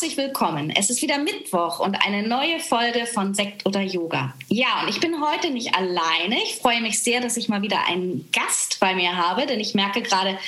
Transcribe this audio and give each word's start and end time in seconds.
Herzlich 0.00 0.16
willkommen. 0.16 0.70
Es 0.70 0.88
ist 0.88 1.02
wieder 1.02 1.18
Mittwoch 1.18 1.78
und 1.78 1.94
eine 2.06 2.26
neue 2.26 2.58
Folge 2.58 3.04
von 3.04 3.34
Sekt 3.34 3.66
oder 3.66 3.82
Yoga. 3.82 4.32
Ja, 4.48 4.80
und 4.80 4.88
ich 4.88 4.98
bin 4.98 5.22
heute 5.22 5.50
nicht 5.50 5.74
alleine. 5.74 6.38
Ich 6.42 6.54
freue 6.54 6.80
mich 6.80 7.02
sehr, 7.02 7.20
dass 7.20 7.36
ich 7.36 7.50
mal 7.50 7.60
wieder 7.60 7.86
einen 7.86 8.26
Gast 8.32 8.80
bei 8.80 8.94
mir 8.94 9.14
habe, 9.14 9.44
denn 9.44 9.60
ich 9.60 9.74
merke 9.74 10.00
gerade 10.00 10.38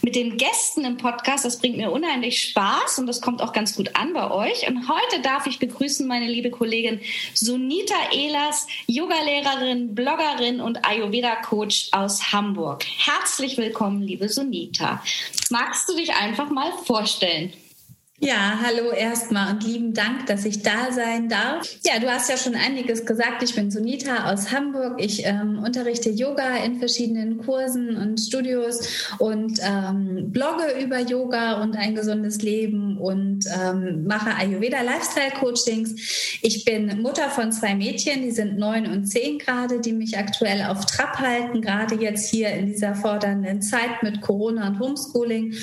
mit 0.00 0.16
den 0.16 0.38
Gästen 0.38 0.86
im 0.86 0.96
Podcast, 0.96 1.44
das 1.44 1.58
bringt 1.58 1.76
mir 1.76 1.90
unheimlich 1.90 2.40
Spaß 2.40 3.00
und 3.00 3.06
das 3.06 3.20
kommt 3.20 3.42
auch 3.42 3.52
ganz 3.52 3.76
gut 3.76 3.94
an 3.96 4.14
bei 4.14 4.30
euch. 4.30 4.66
Und 4.66 4.88
heute 4.88 5.20
darf 5.20 5.46
ich 5.46 5.58
begrüßen 5.58 6.08
meine 6.08 6.26
liebe 6.26 6.48
Kollegin 6.48 7.02
Sunita 7.34 8.12
Ehlers, 8.14 8.66
Yogalehrerin, 8.86 9.94
Bloggerin 9.94 10.62
und 10.62 10.86
Ayurveda-Coach 10.86 11.90
aus 11.92 12.32
Hamburg. 12.32 12.86
Herzlich 12.86 13.58
willkommen, 13.58 14.00
liebe 14.00 14.30
Sunita. 14.30 15.02
Magst 15.50 15.86
du 15.90 15.96
dich 15.96 16.14
einfach 16.14 16.48
mal 16.48 16.72
vorstellen? 16.86 17.52
Ja, 18.24 18.60
hallo 18.64 18.92
erstmal 18.92 19.52
und 19.52 19.64
lieben 19.64 19.94
Dank, 19.94 20.26
dass 20.26 20.44
ich 20.44 20.62
da 20.62 20.92
sein 20.92 21.28
darf. 21.28 21.68
Ja, 21.84 21.98
du 21.98 22.08
hast 22.08 22.30
ja 22.30 22.36
schon 22.36 22.54
einiges 22.54 23.04
gesagt. 23.04 23.42
Ich 23.42 23.56
bin 23.56 23.72
Sunita 23.72 24.30
aus 24.30 24.52
Hamburg. 24.52 25.02
Ich 25.02 25.26
ähm, 25.26 25.58
unterrichte 25.58 26.08
Yoga 26.08 26.58
in 26.64 26.78
verschiedenen 26.78 27.38
Kursen 27.38 27.96
und 27.96 28.20
Studios 28.20 29.08
und 29.18 29.58
ähm, 29.60 30.30
blogge 30.30 30.80
über 30.80 31.00
Yoga 31.00 31.62
und 31.62 31.76
ein 31.76 31.96
gesundes 31.96 32.40
Leben 32.42 32.96
und 32.96 33.44
ähm, 33.60 34.04
mache 34.04 34.36
Ayurveda 34.36 34.82
Lifestyle 34.82 35.32
Coachings. 35.40 36.38
Ich 36.42 36.64
bin 36.64 37.02
Mutter 37.02 37.28
von 37.28 37.50
zwei 37.50 37.74
Mädchen, 37.74 38.22
die 38.22 38.30
sind 38.30 38.56
neun 38.56 38.86
und 38.86 39.06
zehn 39.06 39.40
gerade, 39.40 39.80
die 39.80 39.92
mich 39.92 40.16
aktuell 40.16 40.62
auf 40.68 40.86
Trab 40.86 41.18
halten, 41.18 41.60
gerade 41.60 41.96
jetzt 41.96 42.30
hier 42.30 42.50
in 42.50 42.66
dieser 42.66 42.94
fordernden 42.94 43.62
Zeit 43.62 44.00
mit 44.04 44.20
Corona 44.20 44.68
und 44.68 44.78
Homeschooling. 44.78 45.54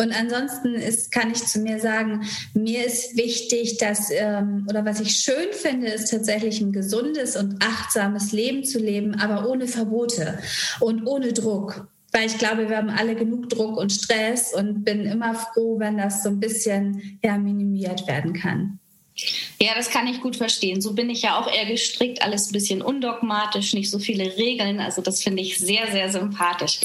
Und 0.00 0.18
ansonsten 0.18 0.76
ist, 0.76 1.12
kann 1.12 1.30
ich 1.30 1.44
zu 1.44 1.58
mir 1.58 1.78
sagen, 1.78 2.05
sagen, 2.06 2.26
mir 2.54 2.84
ist 2.84 3.16
wichtig, 3.16 3.78
dass, 3.78 4.10
ähm, 4.10 4.66
oder 4.68 4.84
was 4.84 5.00
ich 5.00 5.16
schön 5.16 5.52
finde, 5.52 5.88
ist 5.88 6.10
tatsächlich 6.10 6.60
ein 6.60 6.72
gesundes 6.72 7.36
und 7.36 7.62
achtsames 7.62 8.32
Leben 8.32 8.64
zu 8.64 8.78
leben, 8.78 9.14
aber 9.14 9.48
ohne 9.48 9.66
Verbote 9.66 10.38
und 10.80 11.06
ohne 11.06 11.32
Druck 11.32 11.88
weil 12.12 12.28
ich 12.28 12.38
glaube, 12.38 12.70
wir 12.70 12.78
haben 12.78 12.88
alle 12.88 13.14
genug 13.14 13.50
Druck 13.50 13.76
und 13.76 13.92
Stress 13.92 14.54
und 14.54 14.84
bin 14.84 15.04
immer 15.04 15.34
froh, 15.34 15.78
wenn 15.78 15.98
das 15.98 16.22
so 16.22 16.30
ein 16.30 16.40
bisschen 16.40 17.18
ja, 17.22 17.36
minimiert 17.36 18.06
werden 18.08 18.32
kann. 18.32 18.78
Ja, 19.58 19.74
das 19.74 19.90
kann 19.90 20.06
ich 20.06 20.20
gut 20.20 20.36
verstehen. 20.36 20.82
So 20.82 20.92
bin 20.92 21.08
ich 21.08 21.22
ja 21.22 21.40
auch 21.40 21.50
eher 21.50 21.64
gestrickt, 21.64 22.20
alles 22.20 22.50
ein 22.50 22.52
bisschen 22.52 22.82
undogmatisch, 22.82 23.72
nicht 23.72 23.90
so 23.90 23.98
viele 23.98 24.36
Regeln. 24.36 24.78
Also 24.78 25.00
das 25.00 25.22
finde 25.22 25.42
ich 25.42 25.58
sehr, 25.58 25.90
sehr 25.90 26.10
sympathisch. 26.12 26.80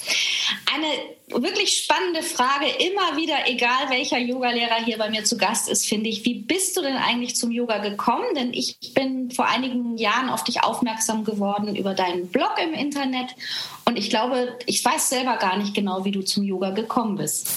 Eine 0.73 1.41
wirklich 1.41 1.73
spannende 1.73 2.23
Frage, 2.23 2.67
immer 2.67 3.17
wieder, 3.17 3.36
egal 3.47 3.89
welcher 3.89 4.17
Yogalehrer 4.17 4.83
hier 4.86 4.97
bei 4.97 5.09
mir 5.09 5.25
zu 5.25 5.37
Gast 5.37 5.67
ist, 5.67 5.86
finde 5.86 6.09
ich. 6.09 6.23
Wie 6.23 6.36
bist 6.36 6.77
du 6.77 6.81
denn 6.81 6.95
eigentlich 6.95 7.36
zum 7.36 7.52
Yoga 7.52 7.80
gekommen? 7.80 8.33
Denn 8.36 8.53
ich 8.53 8.77
bin 8.93 9.31
vor 9.31 9.47
einigen 9.47 9.97
Jahren 9.97 10.30
auf 10.30 10.43
dich 10.45 10.64
aufmerksam 10.64 11.25
geworden 11.25 11.75
über 11.75 11.93
deinen 11.93 12.27
Blog 12.27 12.55
im 12.64 12.73
Internet. 12.73 13.36
Und 13.83 13.97
ich 13.97 14.09
glaube, 14.09 14.58
ich 14.65 14.83
weiß 14.83 15.09
selber 15.09 15.36
gar 15.36 15.58
nicht 15.58 15.73
genau, 15.73 16.05
wie 16.05 16.11
du 16.11 16.21
zum 16.21 16.43
Yoga 16.43 16.70
gekommen 16.70 17.17
bist. 17.17 17.49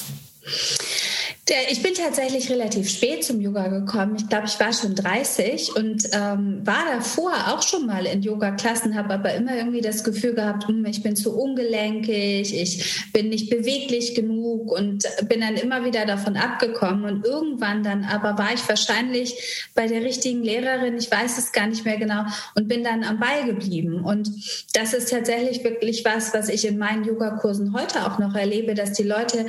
Ich 1.47 1.83
bin 1.83 1.93
tatsächlich 1.93 2.51
relativ 2.51 2.89
spät 2.89 3.23
zum 3.23 3.39
Yoga 3.39 3.69
gekommen. 3.69 4.17
Ich 4.17 4.31
glaube, 4.31 4.47
ich 4.47 4.59
war 4.59 4.73
schon 4.73 4.95
30 4.95 5.77
und 5.77 6.09
ähm, 6.13 6.67
war 6.67 6.87
davor 6.91 7.33
auch 7.49 7.61
schon 7.61 7.85
mal 7.85 8.07
in 8.07 8.23
Yoga-Klassen, 8.23 8.97
habe 8.97 9.13
aber 9.13 9.35
immer 9.35 9.55
irgendwie 9.55 9.83
das 9.83 10.05
Gefühl 10.05 10.33
gehabt, 10.33 10.69
hm, 10.69 10.87
ich 10.87 11.03
bin 11.03 11.17
zu 11.17 11.39
ungelenkig, 11.39 12.59
ich 12.59 13.13
bin 13.13 13.29
nicht 13.29 13.51
beweglich 13.51 14.15
genug 14.15 14.73
und 14.73 15.05
bin 15.29 15.43
dann 15.43 15.57
immer 15.57 15.85
wieder 15.85 16.07
davon 16.07 16.39
abgekommen. 16.39 17.05
Und 17.05 17.27
irgendwann 17.27 17.83
dann 17.83 18.05
aber 18.05 18.39
war 18.39 18.55
ich 18.55 18.67
wahrscheinlich 18.67 19.69
bei 19.75 19.87
der 19.87 20.03
richtigen 20.03 20.43
Lehrerin, 20.43 20.97
ich 20.97 21.11
weiß 21.11 21.37
es 21.37 21.53
gar 21.53 21.67
nicht 21.67 21.85
mehr 21.85 21.99
genau, 21.99 22.25
und 22.55 22.69
bin 22.69 22.83
dann 22.83 23.05
am 23.05 23.21
Ball 23.21 23.45
geblieben. 23.45 24.03
Und 24.03 24.31
das 24.73 24.95
ist 24.95 25.11
tatsächlich 25.11 25.63
wirklich 25.63 26.07
was, 26.07 26.33
was 26.33 26.49
ich 26.49 26.67
in 26.67 26.79
meinen 26.79 27.05
Yogakursen 27.05 27.75
heute 27.75 28.07
auch 28.07 28.19
noch 28.19 28.35
erlebe, 28.35 28.73
dass 28.73 28.95
die 28.95 29.03
Leute 29.03 29.45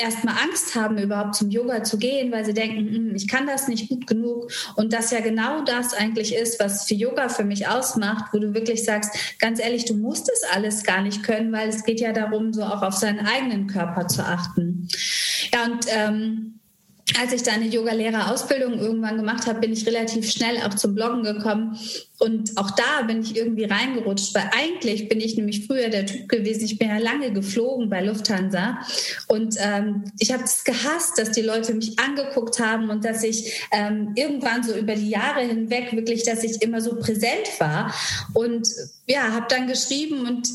erstmal 0.00 0.34
Angst 0.42 0.74
haben, 0.74 0.98
überhaupt 0.98 1.34
zum 1.34 1.50
Yoga 1.50 1.82
zu 1.82 1.98
gehen, 1.98 2.32
weil 2.32 2.44
sie 2.44 2.54
denken, 2.54 2.94
hm, 2.94 3.14
ich 3.14 3.28
kann 3.28 3.46
das 3.46 3.68
nicht 3.68 3.88
gut 3.88 4.06
genug. 4.06 4.50
Und 4.76 4.92
das 4.92 5.10
ja 5.10 5.20
genau 5.20 5.62
das 5.62 5.94
eigentlich 5.94 6.34
ist, 6.34 6.60
was 6.60 6.86
für 6.86 6.94
Yoga 6.94 7.28
für 7.28 7.44
mich 7.44 7.68
ausmacht, 7.68 8.32
wo 8.32 8.38
du 8.38 8.54
wirklich 8.54 8.84
sagst, 8.84 9.38
ganz 9.38 9.60
ehrlich, 9.60 9.84
du 9.84 9.96
musst 9.96 10.30
es 10.30 10.42
alles 10.52 10.84
gar 10.84 11.02
nicht 11.02 11.22
können, 11.22 11.52
weil 11.52 11.68
es 11.68 11.84
geht 11.84 12.00
ja 12.00 12.12
darum, 12.12 12.52
so 12.52 12.62
auch 12.62 12.82
auf 12.82 12.94
seinen 12.94 13.26
eigenen 13.26 13.66
Körper 13.66 14.06
zu 14.08 14.22
achten. 14.22 14.88
Ja, 15.52 15.64
und 15.64 15.86
ähm, 15.88 16.59
als 17.18 17.32
ich 17.32 17.42
dann 17.42 17.54
eine 17.54 17.66
Yoga-Lehrerausbildung 17.66 18.78
irgendwann 18.78 19.16
gemacht 19.16 19.46
habe, 19.46 19.60
bin 19.60 19.72
ich 19.72 19.86
relativ 19.86 20.30
schnell 20.30 20.58
auch 20.62 20.74
zum 20.74 20.94
Bloggen 20.94 21.22
gekommen. 21.22 21.78
Und 22.18 22.56
auch 22.56 22.70
da 22.70 23.02
bin 23.06 23.22
ich 23.22 23.36
irgendwie 23.36 23.64
reingerutscht, 23.64 24.34
weil 24.34 24.50
eigentlich 24.56 25.08
bin 25.08 25.20
ich 25.20 25.36
nämlich 25.36 25.66
früher 25.66 25.88
der 25.88 26.06
Typ 26.06 26.28
gewesen. 26.28 26.64
Ich 26.64 26.78
bin 26.78 26.88
ja 26.88 26.98
lange 26.98 27.32
geflogen 27.32 27.88
bei 27.88 28.02
Lufthansa. 28.02 28.78
Und 29.28 29.56
ähm, 29.58 30.04
ich 30.18 30.32
habe 30.32 30.44
es 30.44 30.64
gehasst, 30.64 31.18
dass 31.18 31.32
die 31.32 31.42
Leute 31.42 31.74
mich 31.74 31.98
angeguckt 31.98 32.60
haben 32.60 32.90
und 32.90 33.04
dass 33.04 33.24
ich 33.24 33.66
ähm, 33.72 34.12
irgendwann 34.16 34.62
so 34.62 34.74
über 34.74 34.94
die 34.94 35.10
Jahre 35.10 35.40
hinweg 35.40 35.92
wirklich, 35.92 36.24
dass 36.24 36.44
ich 36.44 36.62
immer 36.62 36.80
so 36.80 36.96
präsent 36.96 37.48
war. 37.58 37.94
Und 38.34 38.68
ja, 39.06 39.32
habe 39.32 39.46
dann 39.48 39.66
geschrieben 39.66 40.26
und 40.26 40.48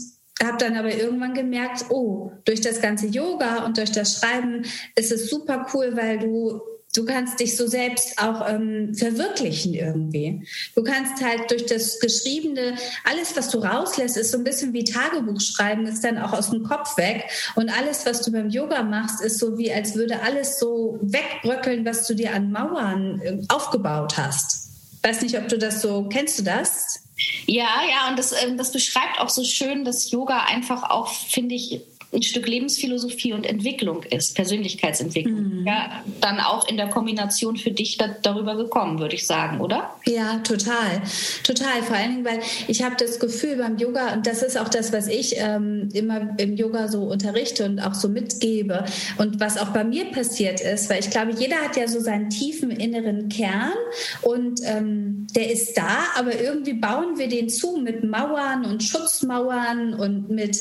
habe 0.44 0.58
dann 0.58 0.76
aber 0.76 0.94
irgendwann 0.94 1.34
gemerkt, 1.34 1.86
oh, 1.90 2.32
durch 2.44 2.62
das 2.62 2.82
ganze 2.82 3.08
Yoga 3.08 3.64
und 3.66 3.78
durch 3.78 3.92
das 3.92 4.20
Schreiben 4.20 4.66
ist 4.96 5.12
es 5.12 5.30
super 5.30 5.68
cool, 5.74 5.96
weil 5.96 6.20
du 6.20 6.62
du 6.96 7.06
kannst 7.06 7.40
dich 7.40 7.58
so 7.58 7.68
selbst 7.68 8.18
auch 8.22 8.48
ähm, 8.48 8.94
verwirklichen 8.96 9.74
irgendwie. 9.74 10.48
Du 10.76 10.84
kannst 10.84 11.24
halt 11.24 11.52
durch 11.52 11.66
das 11.66 12.00
Geschriebene, 12.00 12.76
alles, 13.04 13.36
was 13.36 13.50
du 13.50 13.60
rauslässt, 13.60 14.18
ist 14.18 14.32
so 14.32 14.38
ein 14.38 14.44
bisschen 14.44 14.74
wie 14.74 14.84
Tagebuch 14.84 15.42
schreiben, 15.42 15.86
ist 15.88 16.04
dann 16.04 16.18
auch 16.18 16.34
aus 16.34 16.52
dem 16.52 16.64
Kopf 16.64 16.98
weg. 16.98 17.26
Und 17.56 17.70
alles, 17.70 18.06
was 18.06 18.22
du 18.22 18.32
beim 18.32 18.50
Yoga 18.50 18.84
machst, 18.84 19.22
ist 19.22 19.40
so 19.40 19.58
wie, 19.58 19.72
als 19.74 19.96
würde 19.96 20.22
alles 20.22 20.60
so 20.60 20.98
wegbröckeln, 21.02 21.86
was 21.86 22.08
du 22.08 22.16
dir 22.16 22.34
an 22.34 22.52
Mauern 22.52 23.22
äh, 23.22 23.42
aufgebaut 23.50 24.18
hast. 24.18 24.65
Weiß 25.06 25.22
nicht, 25.22 25.38
ob 25.38 25.48
du 25.50 25.60
das 25.60 25.84
so, 25.84 26.10
kennst 26.10 26.40
du 26.40 26.44
das? 26.44 27.00
Ja, 27.46 27.68
ja, 27.88 28.10
und 28.10 28.18
das, 28.18 28.32
ähm, 28.44 28.58
das 28.58 28.72
beschreibt 28.72 29.20
auch 29.20 29.30
so 29.30 29.44
schön, 29.44 29.86
dass 29.86 30.10
Yoga 30.10 30.46
einfach 30.46 30.90
auch, 30.90 31.12
finde 31.12 31.54
ich, 31.54 31.80
ein 32.16 32.24
Stück 32.24 32.48
Lebensphilosophie 32.48 33.34
und 33.34 33.46
Entwicklung 33.46 34.04
ist, 34.04 34.36
Persönlichkeitsentwicklung. 34.36 35.60
Mhm. 35.60 35.68
Ja, 35.68 36.04
dann 36.22 36.40
auch 36.40 36.68
in 36.68 36.78
der 36.78 36.88
Kombination 36.88 37.58
für 37.58 37.72
dich 37.72 37.98
da, 37.98 38.16
darüber 38.22 38.56
gekommen, 38.56 39.00
würde 39.00 39.16
ich 39.16 39.28
sagen, 39.28 39.60
oder? 39.62 39.96
Ja, 40.06 40.40
total. 40.40 41.02
Total. 41.44 41.84
Vor 41.84 41.96
allen 41.96 42.12
Dingen, 42.12 42.26
weil 42.26 42.40
ich 42.68 42.84
habe 42.84 42.96
das 42.98 43.20
Gefühl 43.20 43.58
beim 43.58 43.78
Yoga, 43.78 44.14
und 44.14 44.26
das 44.26 44.42
ist 44.42 44.58
auch 44.58 44.70
das, 44.70 44.94
was 44.94 45.08
ich 45.08 45.36
ähm, 45.38 45.90
immer 45.94 46.36
im 46.40 46.56
Yoga 46.56 46.88
so 46.88 47.04
unterrichte 47.04 47.66
und 47.66 47.80
auch 47.80 47.94
so 47.94 48.08
mitgebe 48.08 48.86
und 49.18 49.40
was 49.40 49.58
auch 49.58 49.70
bei 49.70 49.84
mir 49.84 50.06
passiert 50.06 50.62
ist, 50.62 50.90
weil 50.90 51.00
ich 51.00 51.10
glaube, 51.10 51.34
jeder 51.38 51.58
hat 51.58 51.76
ja 51.76 51.88
so 51.88 52.00
seinen 52.00 52.30
tiefen 52.30 52.72
inneren 52.72 53.30
Kern 53.30 53.74
und 54.22 54.62
ähm, 54.64 55.28
der 55.36 55.52
ist 55.52 55.78
da, 55.78 56.06
aber 56.16 56.40
irgendwie 56.40 56.74
bauen 56.74 57.18
wir 57.18 57.28
den 57.28 57.50
zu 57.50 57.78
mit 57.78 58.04
Mauern 58.04 58.66
und 58.66 58.84
Schutzmauern 58.84 59.94
und 59.94 60.30
mit, 60.30 60.60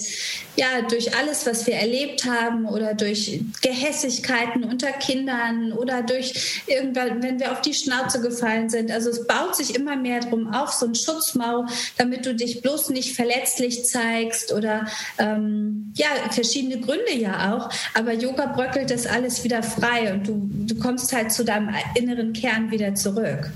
ja, 0.57 0.83
durch 0.89 1.17
alles, 1.17 1.44
was 1.47 1.67
wir 1.67 1.75
erlebt 1.75 2.25
haben 2.25 2.67
oder 2.67 2.95
durch 2.95 3.41
Gehässigkeiten 3.63 4.65
unter 4.65 4.93
Kindern 4.93 5.73
oder 5.73 6.03
durch 6.03 6.63
irgendwann, 6.67 7.23
wenn 7.23 7.39
wir 7.41 7.53
auf 7.53 7.61
die 7.61 7.75
Schnauze 7.75 8.21
gefallen 8.21 8.69
sind. 8.69 8.91
Also 8.91 9.11
es 9.11 9.27
baut 9.27 9.57
sich 9.57 9.75
immer 9.75 9.97
mehr 9.97 10.21
drum 10.21 10.53
auf, 10.53 10.73
so 10.73 10.87
ein 10.87 10.95
Schutzmau, 10.95 11.67
damit 11.97 12.27
du 12.27 12.35
dich 12.35 12.63
bloß 12.63 12.91
nicht 12.91 13.15
verletzlich 13.15 13.85
zeigst 13.85 14.53
oder 14.53 14.87
ähm, 15.19 15.93
ja, 15.95 16.09
verschiedene 16.31 16.81
Gründe 16.81 17.15
ja 17.15 17.55
auch. 17.55 17.71
Aber 17.95 18.13
Yoga 18.13 18.47
bröckelt 18.47 18.91
das 18.91 19.07
alles 19.07 19.45
wieder 19.45 19.63
frei 19.63 20.13
und 20.13 20.29
du, 20.29 20.51
du 20.67 20.75
kommst 20.81 21.13
halt 21.13 21.33
zu 21.33 21.45
deinem 21.45 21.75
inneren 21.95 22.33
Kern 22.33 22.71
wieder 22.71 22.95
zurück. 22.95 23.51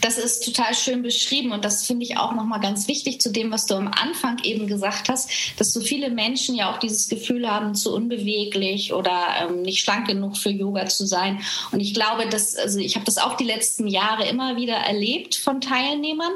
Das 0.00 0.18
ist 0.18 0.44
total 0.44 0.74
schön 0.74 1.02
beschrieben 1.02 1.52
und 1.52 1.64
das 1.64 1.86
finde 1.86 2.04
ich 2.04 2.16
auch 2.16 2.32
nochmal 2.34 2.60
ganz 2.60 2.88
wichtig 2.88 3.20
zu 3.20 3.30
dem, 3.30 3.50
was 3.50 3.66
du 3.66 3.74
am 3.74 3.88
Anfang 3.88 4.42
eben 4.42 4.66
gesagt 4.66 5.08
hast, 5.08 5.30
dass 5.58 5.72
so 5.72 5.80
viele 5.80 6.10
Menschen 6.10 6.54
ja 6.54 6.72
auch 6.72 6.78
dieses 6.78 7.08
Gefühl 7.08 7.50
haben, 7.50 7.74
zu 7.74 7.94
unbeweglich 7.94 8.92
oder 8.92 9.26
ähm, 9.42 9.62
nicht 9.62 9.80
schlank 9.80 10.06
genug 10.06 10.36
für 10.36 10.50
Yoga 10.50 10.86
zu 10.86 11.06
sein. 11.06 11.40
Und 11.72 11.80
ich 11.80 11.94
glaube, 11.94 12.28
dass, 12.28 12.56
also 12.56 12.78
ich 12.78 12.94
habe 12.94 13.04
das 13.04 13.18
auch 13.18 13.36
die 13.36 13.44
letzten 13.44 13.86
Jahre 13.86 14.26
immer 14.26 14.56
wieder 14.56 14.76
erlebt 14.76 15.34
von 15.36 15.60
Teilnehmern. 15.60 16.32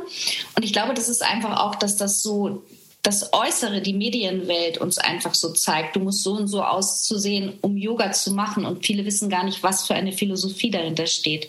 Und 0.56 0.64
ich 0.64 0.72
glaube, 0.72 0.94
das 0.94 1.08
ist 1.08 1.22
einfach 1.22 1.60
auch, 1.60 1.74
dass 1.74 1.96
das 1.96 2.22
so 2.22 2.62
das 3.04 3.34
Äußere, 3.34 3.82
die 3.82 3.92
Medienwelt 3.92 4.78
uns 4.78 4.96
einfach 4.96 5.34
so 5.34 5.52
zeigt. 5.52 5.94
Du 5.94 6.00
musst 6.00 6.22
so 6.22 6.32
und 6.32 6.48
so 6.48 6.62
auszusehen, 6.62 7.52
um 7.60 7.76
Yoga 7.76 8.12
zu 8.12 8.32
machen. 8.32 8.64
Und 8.64 8.86
viele 8.86 9.04
wissen 9.04 9.28
gar 9.28 9.44
nicht, 9.44 9.62
was 9.62 9.86
für 9.86 9.94
eine 9.94 10.12
Philosophie 10.12 10.70
dahinter 10.70 11.06
steht. 11.06 11.48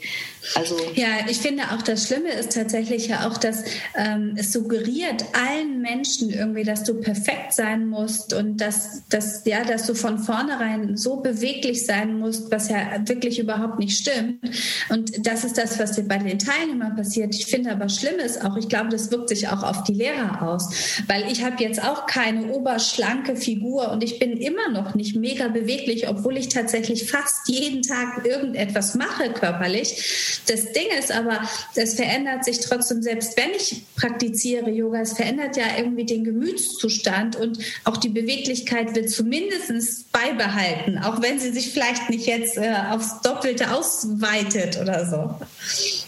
Also 0.53 0.77
ja, 0.93 1.07
ich 1.27 1.37
finde 1.37 1.63
auch 1.71 1.81
das 1.81 2.07
Schlimme 2.07 2.31
ist 2.31 2.53
tatsächlich 2.53 3.07
ja 3.07 3.27
auch, 3.27 3.37
dass 3.37 3.63
ähm, 3.95 4.35
es 4.37 4.51
suggeriert 4.51 5.25
allen 5.33 5.81
Menschen 5.81 6.29
irgendwie, 6.29 6.63
dass 6.63 6.83
du 6.83 6.95
perfekt 6.95 7.53
sein 7.53 7.87
musst 7.87 8.33
und 8.33 8.57
dass, 8.57 9.03
dass, 9.09 9.43
ja, 9.45 9.63
dass 9.63 9.87
du 9.87 9.95
von 9.95 10.19
vornherein 10.19 10.97
so 10.97 11.17
beweglich 11.17 11.85
sein 11.85 12.19
musst, 12.19 12.51
was 12.51 12.69
ja 12.69 12.77
wirklich 13.05 13.39
überhaupt 13.39 13.79
nicht 13.79 13.97
stimmt. 13.97 14.39
Und 14.89 15.25
das 15.25 15.43
ist 15.43 15.57
das, 15.57 15.79
was 15.79 15.95
bei 16.07 16.17
den 16.17 16.39
Teilnehmern 16.39 16.95
passiert. 16.95 17.33
Ich 17.33 17.47
finde 17.47 17.71
aber 17.71 17.89
schlimm 17.89 18.19
ist 18.19 18.43
auch, 18.43 18.55
ich 18.57 18.69
glaube, 18.69 18.89
das 18.89 19.11
wirkt 19.11 19.29
sich 19.29 19.47
auch 19.47 19.63
auf 19.63 19.83
die 19.83 19.93
Lehrer 19.93 20.41
aus, 20.41 20.69
weil 21.07 21.31
ich 21.31 21.43
habe 21.43 21.63
jetzt 21.63 21.81
auch 21.83 22.05
keine 22.05 22.51
oberschlanke 22.51 23.35
Figur 23.35 23.91
und 23.91 24.03
ich 24.03 24.19
bin 24.19 24.37
immer 24.37 24.69
noch 24.69 24.93
nicht 24.95 25.15
mega 25.15 25.47
beweglich, 25.47 26.07
obwohl 26.07 26.37
ich 26.37 26.49
tatsächlich 26.49 27.09
fast 27.09 27.47
jeden 27.47 27.81
Tag 27.81 28.25
irgendetwas 28.25 28.95
mache 28.95 29.31
körperlich. 29.31 30.34
Das 30.47 30.71
Ding 30.71 30.87
ist 30.97 31.11
aber, 31.11 31.41
es 31.75 31.95
verändert 31.95 32.45
sich 32.45 32.59
trotzdem, 32.59 33.01
selbst 33.01 33.37
wenn 33.37 33.51
ich 33.51 33.83
praktiziere 33.95 34.69
Yoga, 34.69 35.01
es 35.01 35.13
verändert 35.13 35.57
ja 35.57 35.65
irgendwie 35.77 36.05
den 36.05 36.23
Gemütszustand 36.23 37.35
und 37.35 37.59
auch 37.83 37.97
die 37.97 38.09
Beweglichkeit 38.09 38.95
wird 38.95 39.09
zumindest 39.09 40.11
beibehalten, 40.11 40.97
auch 40.99 41.21
wenn 41.21 41.39
sie 41.39 41.51
sich 41.51 41.71
vielleicht 41.71 42.09
nicht 42.09 42.25
jetzt 42.25 42.57
äh, 42.57 42.73
aufs 42.91 43.21
Doppelte 43.21 43.73
ausweitet 43.73 44.79
oder 44.81 45.05
so. 45.05 45.45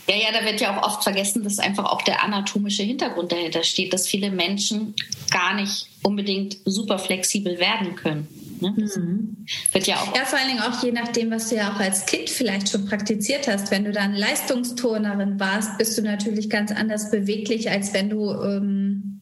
Ja, 0.07 0.15
ja, 0.15 0.31
da 0.31 0.45
wird 0.45 0.61
ja 0.61 0.77
auch 0.77 0.83
oft 0.83 1.03
vergessen, 1.03 1.43
dass 1.43 1.59
einfach 1.59 1.85
auch 1.85 2.01
der 2.01 2.23
anatomische 2.23 2.83
Hintergrund 2.83 3.31
dahinter 3.31 3.63
steht, 3.63 3.93
dass 3.93 4.07
viele 4.07 4.31
Menschen 4.31 4.93
gar 5.31 5.53
nicht 5.55 5.87
unbedingt 6.03 6.57
super 6.65 6.99
flexibel 6.99 7.59
werden 7.59 7.95
können. 7.95 8.27
Ne? 8.61 8.73
Mhm. 8.77 9.45
Wird 9.71 9.87
ja 9.87 9.97
auch. 9.97 10.15
Ja, 10.15 10.25
vor 10.25 10.39
allen 10.39 10.49
Dingen 10.49 10.61
auch 10.61 10.83
je 10.83 10.91
nachdem, 10.91 11.31
was 11.31 11.49
du 11.49 11.55
ja 11.55 11.73
auch 11.73 11.79
als 11.79 12.05
Kind 12.05 12.29
vielleicht 12.29 12.69
schon 12.69 12.85
praktiziert 12.85 13.47
hast. 13.47 13.71
Wenn 13.71 13.85
du 13.85 13.91
dann 13.91 14.13
Leistungsturnerin 14.13 15.39
warst, 15.39 15.77
bist 15.77 15.97
du 15.97 16.01
natürlich 16.01 16.49
ganz 16.49 16.71
anders 16.71 17.11
beweglich, 17.11 17.69
als 17.69 17.93
wenn 17.93 18.09
du 18.09 18.31
ähm, 18.31 19.21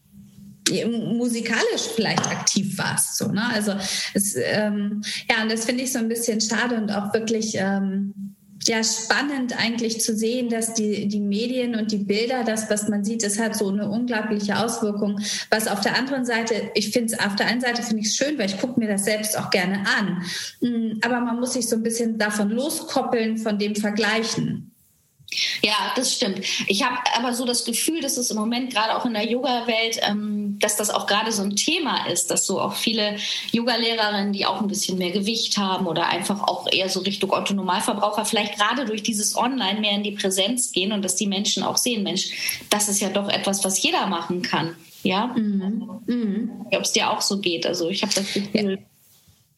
musikalisch 1.17 1.89
vielleicht 1.95 2.25
aktiv 2.27 2.77
warst. 2.77 3.17
So, 3.17 3.27
ne? 3.27 3.43
Also 3.53 3.73
es, 4.13 4.35
ähm, 4.35 5.01
ja, 5.29 5.43
und 5.43 5.51
das 5.51 5.65
finde 5.65 5.83
ich 5.83 5.91
so 5.91 5.99
ein 5.99 6.09
bisschen 6.09 6.41
schade 6.41 6.77
und 6.77 6.91
auch 6.91 7.13
wirklich. 7.13 7.55
Ähm, 7.55 8.34
ja 8.67 8.83
spannend 8.83 9.57
eigentlich 9.57 10.01
zu 10.01 10.15
sehen, 10.15 10.49
dass 10.49 10.73
die, 10.73 11.07
die 11.07 11.19
Medien 11.19 11.75
und 11.75 11.91
die 11.91 11.97
Bilder, 11.97 12.43
das, 12.43 12.69
was 12.69 12.87
man 12.87 13.03
sieht, 13.03 13.23
das 13.23 13.39
hat 13.39 13.55
so 13.55 13.69
eine 13.69 13.89
unglaubliche 13.89 14.57
Auswirkung. 14.57 15.19
Was 15.49 15.67
auf 15.67 15.81
der 15.81 15.97
anderen 15.97 16.25
Seite, 16.25 16.71
ich 16.73 16.91
finde 16.91 17.13
es, 17.13 17.19
auf 17.19 17.35
der 17.35 17.47
einen 17.47 17.61
Seite 17.61 17.81
finde 17.81 18.01
ich 18.01 18.07
es 18.07 18.15
schön, 18.15 18.37
weil 18.37 18.47
ich 18.47 18.59
gucke 18.59 18.79
mir 18.79 18.87
das 18.87 19.05
selbst 19.05 19.37
auch 19.37 19.49
gerne 19.49 19.83
an. 19.97 20.23
Mm, 20.61 20.99
aber 21.03 21.19
man 21.21 21.39
muss 21.39 21.53
sich 21.53 21.67
so 21.67 21.75
ein 21.75 21.83
bisschen 21.83 22.17
davon 22.17 22.49
loskoppeln, 22.49 23.37
von 23.37 23.57
dem 23.57 23.75
Vergleichen. 23.75 24.74
Ja, 25.61 25.93
das 25.95 26.13
stimmt. 26.13 26.41
Ich 26.67 26.83
habe 26.83 26.97
aber 27.17 27.33
so 27.33 27.45
das 27.45 27.65
Gefühl, 27.65 28.01
dass 28.01 28.17
es 28.17 28.31
im 28.31 28.37
Moment 28.37 28.73
gerade 28.73 28.95
auch 28.95 29.05
in 29.05 29.13
der 29.13 29.29
Yoga-Welt, 29.29 29.99
ähm, 30.01 30.57
dass 30.59 30.75
das 30.77 30.89
auch 30.89 31.07
gerade 31.07 31.31
so 31.31 31.43
ein 31.43 31.55
Thema 31.55 32.07
ist, 32.07 32.31
dass 32.31 32.45
so 32.45 32.59
auch 32.59 32.73
viele 32.73 33.17
Yoga-Lehrerinnen, 33.51 34.33
die 34.33 34.45
auch 34.45 34.61
ein 34.61 34.67
bisschen 34.67 34.97
mehr 34.97 35.11
Gewicht 35.11 35.57
haben 35.57 35.87
oder 35.87 36.07
einfach 36.07 36.43
auch 36.43 36.67
eher 36.71 36.89
so 36.89 37.01
Richtung 37.01 37.31
Otto-Normalverbraucher, 37.31 38.25
vielleicht 38.25 38.57
gerade 38.57 38.85
durch 38.85 39.03
dieses 39.03 39.35
Online 39.35 39.79
mehr 39.79 39.91
in 39.91 40.03
die 40.03 40.11
Präsenz 40.11 40.71
gehen 40.71 40.91
und 40.91 41.03
dass 41.03 41.15
die 41.15 41.27
Menschen 41.27 41.63
auch 41.63 41.77
sehen, 41.77 42.03
Mensch, 42.03 42.59
das 42.69 42.89
ist 42.89 43.01
ja 43.01 43.09
doch 43.09 43.29
etwas, 43.29 43.63
was 43.63 43.81
jeder 43.81 44.07
machen 44.07 44.41
kann. 44.41 44.75
Ja, 45.03 45.27
mhm. 45.27 46.01
mhm. 46.07 46.51
ob 46.73 46.81
es 46.81 46.91
dir 46.91 47.11
auch 47.11 47.21
so 47.21 47.39
geht. 47.39 47.67
Also 47.67 47.89
ich 47.89 48.01
habe 48.01 48.13
das 48.13 48.33
Gefühl. 48.33 48.79
Ja 48.79 48.94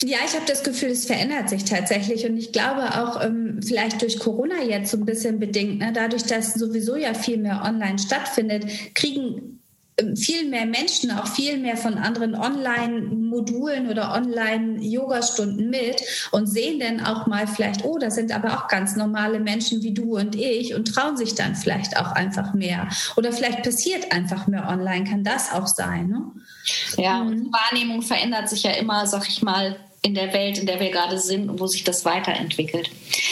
ja, 0.04 0.18
ich 0.26 0.36
habe 0.36 0.46
das 0.46 0.64
Gefühl, 0.64 0.90
es 0.90 1.06
verändert 1.06 1.50
sich 1.50 1.66
tatsächlich. 1.66 2.26
Und 2.26 2.38
ich 2.38 2.52
glaube 2.52 3.02
auch 3.02 3.24
ähm, 3.24 3.60
vielleicht 3.66 4.02
durch 4.02 4.20
Corona 4.20 4.62
jetzt 4.62 4.92
so 4.92 4.98
ein 4.98 5.06
bisschen 5.06 5.40
bedingt, 5.40 5.80
ne, 5.80 5.92
dadurch, 5.92 6.24
dass 6.24 6.54
sowieso 6.54 6.96
ja 6.96 7.16
viel 7.16 7.38
mehr 7.38 7.64
online 7.66 7.98
stattfindet, 7.98 8.66
kriegen 8.94 9.58
ähm, 10.00 10.16
viel 10.16 10.48
mehr 10.48 10.68
Menschen 10.68 11.10
auch 11.10 11.26
viel 11.26 11.58
mehr 11.58 11.78
von 11.78 11.96
anderen 11.96 12.36
Online-Modulen 12.36 13.90
oder 13.90 14.14
Online-Yoga-Stunden 14.14 15.72
mit 15.72 16.04
und 16.32 16.46
sehen 16.46 16.80
dann 16.80 17.04
auch 17.04 17.26
mal 17.26 17.48
vielleicht, 17.48 17.84
oh, 17.84 17.98
das 17.98 18.14
sind 18.14 18.32
aber 18.32 18.54
auch 18.54 18.68
ganz 18.68 18.96
normale 18.96 19.40
Menschen 19.40 19.82
wie 19.82 19.96
du 19.96 20.16
und 20.16 20.36
ich 20.36 20.76
und 20.76 20.94
trauen 20.94 21.18
sich 21.18 21.34
dann 21.34 21.56
vielleicht 21.56 21.98
auch 21.98 22.12
einfach 22.12 22.54
mehr. 22.54 22.88
Oder 23.16 23.32
vielleicht 23.32 23.64
passiert 23.64 24.12
einfach 24.12 24.46
mehr 24.46 24.70
online, 24.70 25.06
kann 25.06 25.24
das 25.24 25.52
auch 25.52 25.66
sein. 25.66 26.10
Ne? 26.10 26.32
Ja, 26.98 27.24
mhm. 27.24 27.30
und 27.30 27.52
Wahrnehmung 27.52 28.04
verändert 28.04 28.50
sich 28.50 28.62
ja 28.62 28.72
immer, 28.74 29.08
sag 29.08 29.28
ich 29.28 29.42
mal, 29.42 29.78
in 30.02 30.14
der 30.14 30.32
Welt, 30.32 30.58
in 30.58 30.66
der 30.66 30.80
wir 30.80 30.90
gerade 30.90 31.18
sind 31.18 31.50
und 31.50 31.60
wo 31.60 31.68
sich 31.68 31.84
das 31.84 32.06
weiterentwickelt. 32.06 32.90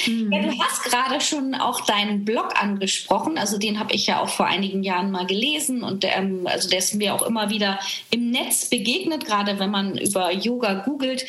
Mhm. 0.08 0.32
Ja, 0.32 0.42
du 0.42 0.60
hast 0.60 0.84
gerade 0.84 1.22
schon 1.22 1.56
auch 1.56 1.82
deinen 1.82 2.26
Blog 2.26 2.54
angesprochen, 2.62 3.38
also 3.38 3.58
den 3.58 3.80
habe 3.80 3.94
ich 3.94 4.08
ja 4.08 4.22
auch 4.22 4.30
vor 4.30 4.48
einigen 4.48 4.84
Jahren 4.84 5.12
mal 5.12 5.26
gelesen 5.26 5.84
und 5.84 6.04
der, 6.04 6.18
ähm, 6.18 6.48
also 6.48 6.70
der 6.70 6.80
ist 6.80 6.94
mir 6.96 7.14
auch 7.14 7.22
immer 7.22 7.50
wieder 7.50 7.80
im 8.10 8.32
Netz 8.32 8.70
begegnet, 8.70 9.26
gerade 9.26 9.60
wenn 9.60 9.70
man 9.70 9.98
über 9.98 10.32
Yoga 10.34 10.74
googelt. 10.74 11.26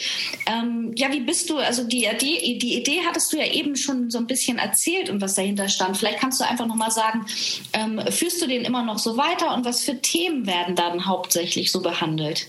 Ähm, 0.46 0.92
ja, 0.96 1.12
wie 1.12 1.20
bist 1.20 1.50
du, 1.50 1.58
also 1.58 1.84
die, 1.84 2.08
die, 2.20 2.58
die 2.58 2.76
Idee 2.76 3.00
hattest 3.06 3.32
du 3.32 3.36
ja 3.36 3.46
eben 3.46 3.76
schon 3.76 4.10
so 4.10 4.18
ein 4.18 4.26
bisschen 4.26 4.58
erzählt 4.58 5.10
und 5.10 5.20
was 5.20 5.34
dahinter 5.34 5.68
stand. 5.68 5.96
Vielleicht 5.96 6.18
kannst 6.18 6.40
du 6.40 6.44
einfach 6.44 6.66
nochmal 6.66 6.90
sagen, 6.90 7.26
ähm, 7.72 8.00
führst 8.10 8.40
du 8.42 8.46
den 8.46 8.64
immer 8.64 8.82
noch 8.82 8.98
so 8.98 9.16
weiter 9.16 9.54
und 9.54 9.64
was 9.64 9.84
für 9.84 10.00
Themen 10.00 10.46
werden 10.46 10.74
dann 10.74 11.06
hauptsächlich 11.06 11.70
so 11.70 11.82
behandelt? 11.82 12.46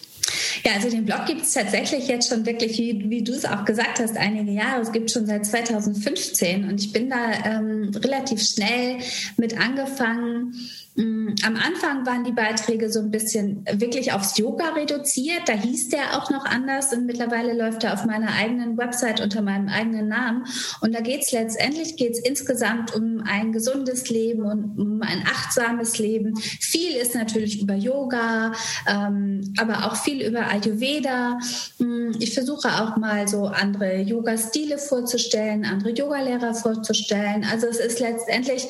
Ja, 0.66 0.74
also 0.74 0.90
den 0.90 1.06
Blog 1.06 1.26
gibt 1.26 1.42
es 1.42 1.54
tatsächlich 1.54 2.08
jetzt 2.08 2.30
schon 2.30 2.46
wirklich, 2.46 2.78
wie, 2.78 3.10
wie 3.10 3.24
du 3.24 3.32
es 3.34 3.46
auch 3.46 3.66
gesagt 3.66 4.00
hast, 4.00 4.18
einige 4.18 4.52
Jahre. 4.52 4.82
Es 4.82 4.92
gibt 4.92 5.12
schon 5.12 5.26
seit 5.26 5.46
2015 5.46 6.70
und 6.70 6.80
ich 6.80 6.92
bin 6.92 7.10
da 7.10 7.32
ähm, 7.46 7.92
relativ 7.96 8.42
schnell 8.42 8.98
mit 9.38 9.58
angefangen, 9.58 10.54
am 10.98 11.56
Anfang 11.56 12.08
waren 12.08 12.24
die 12.24 12.32
Beiträge 12.32 12.92
so 12.92 13.00
ein 13.00 13.12
bisschen 13.12 13.64
wirklich 13.72 14.14
aufs 14.14 14.36
Yoga 14.38 14.70
reduziert. 14.70 15.42
Da 15.46 15.54
hieß 15.54 15.90
der 15.90 16.18
auch 16.18 16.32
noch 16.32 16.46
anders 16.46 16.92
und 16.92 17.06
mittlerweile 17.06 17.54
läuft 17.54 17.84
er 17.84 17.94
auf 17.94 18.06
meiner 18.06 18.34
eigenen 18.34 18.78
Website 18.78 19.22
unter 19.22 19.44
meinem 19.44 19.68
eigenen 19.68 20.08
Namen. 20.08 20.46
Und 20.82 20.96
da 20.96 21.02
geht 21.02 21.22
es 21.22 21.32
letztendlich 21.32 21.98
geht's 21.98 22.20
insgesamt 22.20 22.96
um 22.96 23.22
ein 23.24 23.52
gesundes 23.52 24.10
Leben 24.10 24.44
und 24.44 24.80
um 24.80 25.02
ein 25.04 25.24
achtsames 25.28 26.00
Leben. 26.00 26.36
Viel 26.38 26.96
ist 26.96 27.14
natürlich 27.14 27.62
über 27.62 27.76
Yoga, 27.76 28.54
ähm, 28.88 29.54
aber 29.58 29.86
auch 29.86 29.98
viel 29.98 30.26
über 30.26 30.48
Ayurveda. 30.48 31.38
Mm, 31.78 32.12
ich 32.20 32.34
versuche 32.34 32.70
auch 32.70 32.98
mal 32.98 33.28
so 33.28 33.46
andere 33.46 34.02
Yoga-Stile 34.02 34.80
vorzustellen, 34.80 35.64
andere 35.64 35.92
Yogalehrer 35.92 36.56
vorzustellen. 36.56 37.46
Also 37.52 37.68
es 37.68 37.78
ist 37.78 38.00
letztendlich 38.00 38.68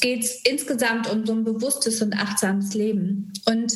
geht 0.00 0.24
es 0.24 0.40
insgesamt 0.44 1.10
um 1.10 1.24
so 1.24 1.32
ein 1.32 1.44
bewusstes 1.60 2.02
und 2.02 2.14
achtsames 2.14 2.74
Leben. 2.74 3.32
Und 3.46 3.72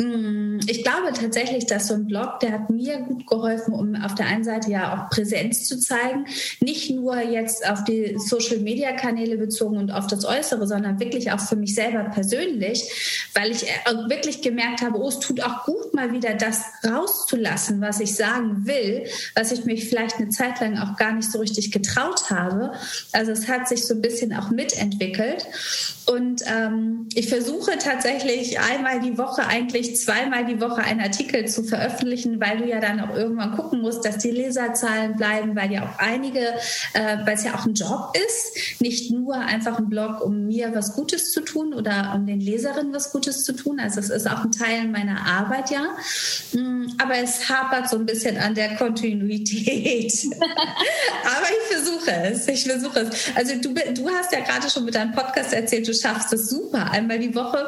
Mm, 0.00 0.60
ich 0.68 0.84
glaube 0.84 1.12
tatsächlich, 1.12 1.66
dass 1.66 1.88
so 1.88 1.94
ein 1.94 2.06
Blog, 2.06 2.38
der 2.40 2.52
hat 2.52 2.70
mir 2.70 2.98
gut 2.98 3.26
geholfen, 3.26 3.74
um 3.74 3.96
auf 3.96 4.14
der 4.14 4.26
einen 4.26 4.44
Seite 4.44 4.70
ja 4.70 4.94
auch 4.94 5.10
Präsenz 5.10 5.64
zu 5.66 5.76
zeigen, 5.76 6.24
nicht 6.60 6.90
nur 6.90 7.20
jetzt 7.20 7.68
auf 7.68 7.82
die 7.82 8.16
Social-Media-Kanäle 8.16 9.36
bezogen 9.36 9.76
und 9.76 9.90
auf 9.90 10.06
das 10.06 10.24
Äußere, 10.24 10.68
sondern 10.68 11.00
wirklich 11.00 11.32
auch 11.32 11.40
für 11.40 11.56
mich 11.56 11.74
selber 11.74 12.04
persönlich, 12.04 13.28
weil 13.34 13.50
ich 13.50 13.62
wirklich 14.06 14.40
gemerkt 14.40 14.82
habe, 14.82 15.00
oh, 15.00 15.08
es 15.08 15.18
tut 15.18 15.40
auch 15.42 15.64
gut, 15.64 15.92
mal 15.94 16.12
wieder 16.12 16.34
das 16.34 16.62
rauszulassen, 16.88 17.80
was 17.80 17.98
ich 17.98 18.14
sagen 18.14 18.66
will, 18.66 19.04
was 19.34 19.50
ich 19.50 19.64
mich 19.64 19.88
vielleicht 19.88 20.18
eine 20.18 20.28
Zeit 20.28 20.60
lang 20.60 20.78
auch 20.78 20.96
gar 20.96 21.12
nicht 21.12 21.30
so 21.30 21.40
richtig 21.40 21.72
getraut 21.72 22.30
habe. 22.30 22.72
Also 23.10 23.32
es 23.32 23.48
hat 23.48 23.66
sich 23.66 23.84
so 23.84 23.94
ein 23.94 24.02
bisschen 24.02 24.32
auch 24.32 24.50
mitentwickelt. 24.50 25.44
Und 26.08 26.42
ähm, 26.46 27.06
ich 27.14 27.28
versuche 27.28 27.72
tatsächlich 27.76 28.58
einmal 28.58 28.98
die 29.00 29.18
Woche 29.18 29.46
eigentlich 29.46 29.94
zweimal 29.96 30.46
die 30.46 30.58
Woche 30.58 30.82
einen 30.82 31.02
Artikel 31.02 31.46
zu 31.46 31.64
veröffentlichen, 31.64 32.40
weil 32.40 32.56
du 32.56 32.64
ja 32.64 32.80
dann 32.80 32.98
auch 33.00 33.14
irgendwann 33.14 33.54
gucken 33.54 33.82
musst, 33.82 34.06
dass 34.06 34.16
die 34.16 34.30
Leserzahlen 34.30 35.16
bleiben, 35.16 35.54
weil 35.54 35.70
ja 35.70 35.82
auch 35.82 35.98
einige, 35.98 36.40
äh, 36.94 37.18
weil 37.26 37.34
es 37.34 37.44
ja 37.44 37.54
auch 37.54 37.66
ein 37.66 37.74
Job 37.74 38.16
ist, 38.26 38.80
nicht 38.80 39.10
nur 39.10 39.34
einfach 39.36 39.78
ein 39.78 39.90
Blog, 39.90 40.22
um 40.22 40.46
mir 40.46 40.74
was 40.74 40.94
Gutes 40.94 41.30
zu 41.30 41.42
tun 41.42 41.74
oder 41.74 42.14
um 42.16 42.24
den 42.24 42.40
Leserinnen 42.40 42.94
was 42.94 43.12
Gutes 43.12 43.44
zu 43.44 43.52
tun. 43.52 43.78
Also 43.78 44.00
es 44.00 44.08
ist 44.08 44.26
auch 44.26 44.44
ein 44.44 44.52
Teil 44.52 44.88
meiner 44.88 45.26
Arbeit, 45.26 45.70
ja. 45.70 45.94
Mm, 46.54 46.86
aber 46.96 47.18
es 47.18 47.50
hapert 47.50 47.90
so 47.90 47.98
ein 47.98 48.06
bisschen 48.06 48.38
an 48.38 48.54
der 48.54 48.76
Kontinuität. 48.76 50.14
aber 50.40 51.46
ich 51.50 51.76
versuche 51.76 52.12
es. 52.12 52.48
Ich 52.48 52.64
versuche 52.64 53.00
es. 53.00 53.30
Also 53.34 53.56
du, 53.60 53.74
du 53.74 54.08
hast 54.08 54.32
ja 54.32 54.40
gerade 54.40 54.70
schon 54.70 54.86
mit 54.86 54.94
deinem 54.94 55.12
Podcast 55.12 55.52
erzählt, 55.52 55.86
du 55.86 55.97
schaffst 56.00 56.32
es 56.32 56.48
super. 56.48 56.90
Einmal 56.90 57.18
die 57.18 57.34
Woche 57.34 57.66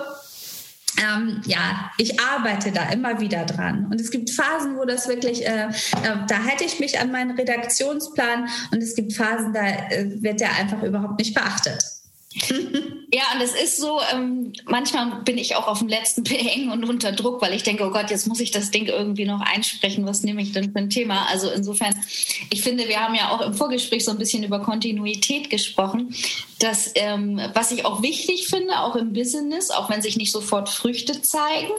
ähm, 1.00 1.40
ja, 1.46 1.90
ich 1.98 2.20
arbeite 2.20 2.72
da 2.72 2.90
immer 2.90 3.20
wieder 3.20 3.44
dran. 3.44 3.86
Und 3.90 4.00
es 4.00 4.10
gibt 4.10 4.30
Phasen, 4.30 4.76
wo 4.76 4.84
das 4.84 5.08
wirklich, 5.08 5.46
äh, 5.46 5.68
äh, 5.68 6.16
da 6.28 6.42
hätte 6.42 6.64
ich 6.64 6.80
mich 6.80 6.98
an 6.98 7.10
meinen 7.10 7.32
Redaktionsplan 7.32 8.48
und 8.72 8.82
es 8.82 8.94
gibt 8.94 9.14
Phasen, 9.14 9.52
da 9.52 9.62
äh, 9.62 10.22
wird 10.22 10.40
der 10.40 10.54
einfach 10.56 10.82
überhaupt 10.82 11.18
nicht 11.18 11.34
beachtet. 11.34 11.99
Ja, 13.12 13.24
und 13.34 13.40
es 13.40 13.54
ist 13.54 13.78
so, 13.78 14.00
ähm, 14.12 14.52
manchmal 14.66 15.22
bin 15.22 15.36
ich 15.36 15.56
auch 15.56 15.66
auf 15.66 15.80
dem 15.80 15.88
letzten 15.88 16.22
Behängen 16.22 16.70
und 16.72 16.84
unter 16.84 17.10
Druck, 17.10 17.42
weil 17.42 17.54
ich 17.54 17.64
denke, 17.64 17.84
oh 17.84 17.90
Gott, 17.90 18.10
jetzt 18.10 18.28
muss 18.28 18.38
ich 18.38 18.52
das 18.52 18.70
Ding 18.70 18.86
irgendwie 18.86 19.24
noch 19.24 19.40
einsprechen. 19.40 20.06
Was 20.06 20.22
nehme 20.22 20.40
ich 20.42 20.52
denn 20.52 20.70
für 20.70 20.78
ein 20.78 20.90
Thema? 20.90 21.26
Also 21.26 21.50
insofern, 21.50 21.94
ich 22.50 22.62
finde, 22.62 22.86
wir 22.86 23.00
haben 23.00 23.16
ja 23.16 23.30
auch 23.30 23.40
im 23.40 23.54
Vorgespräch 23.54 24.04
so 24.04 24.12
ein 24.12 24.18
bisschen 24.18 24.44
über 24.44 24.60
Kontinuität 24.60 25.50
gesprochen. 25.50 26.14
Das, 26.60 26.92
ähm, 26.94 27.40
was 27.54 27.72
ich 27.72 27.84
auch 27.84 28.00
wichtig 28.02 28.46
finde, 28.46 28.78
auch 28.78 28.94
im 28.94 29.12
Business, 29.12 29.70
auch 29.70 29.90
wenn 29.90 30.02
sich 30.02 30.16
nicht 30.16 30.30
sofort 30.30 30.68
Früchte 30.68 31.20
zeigen, 31.22 31.72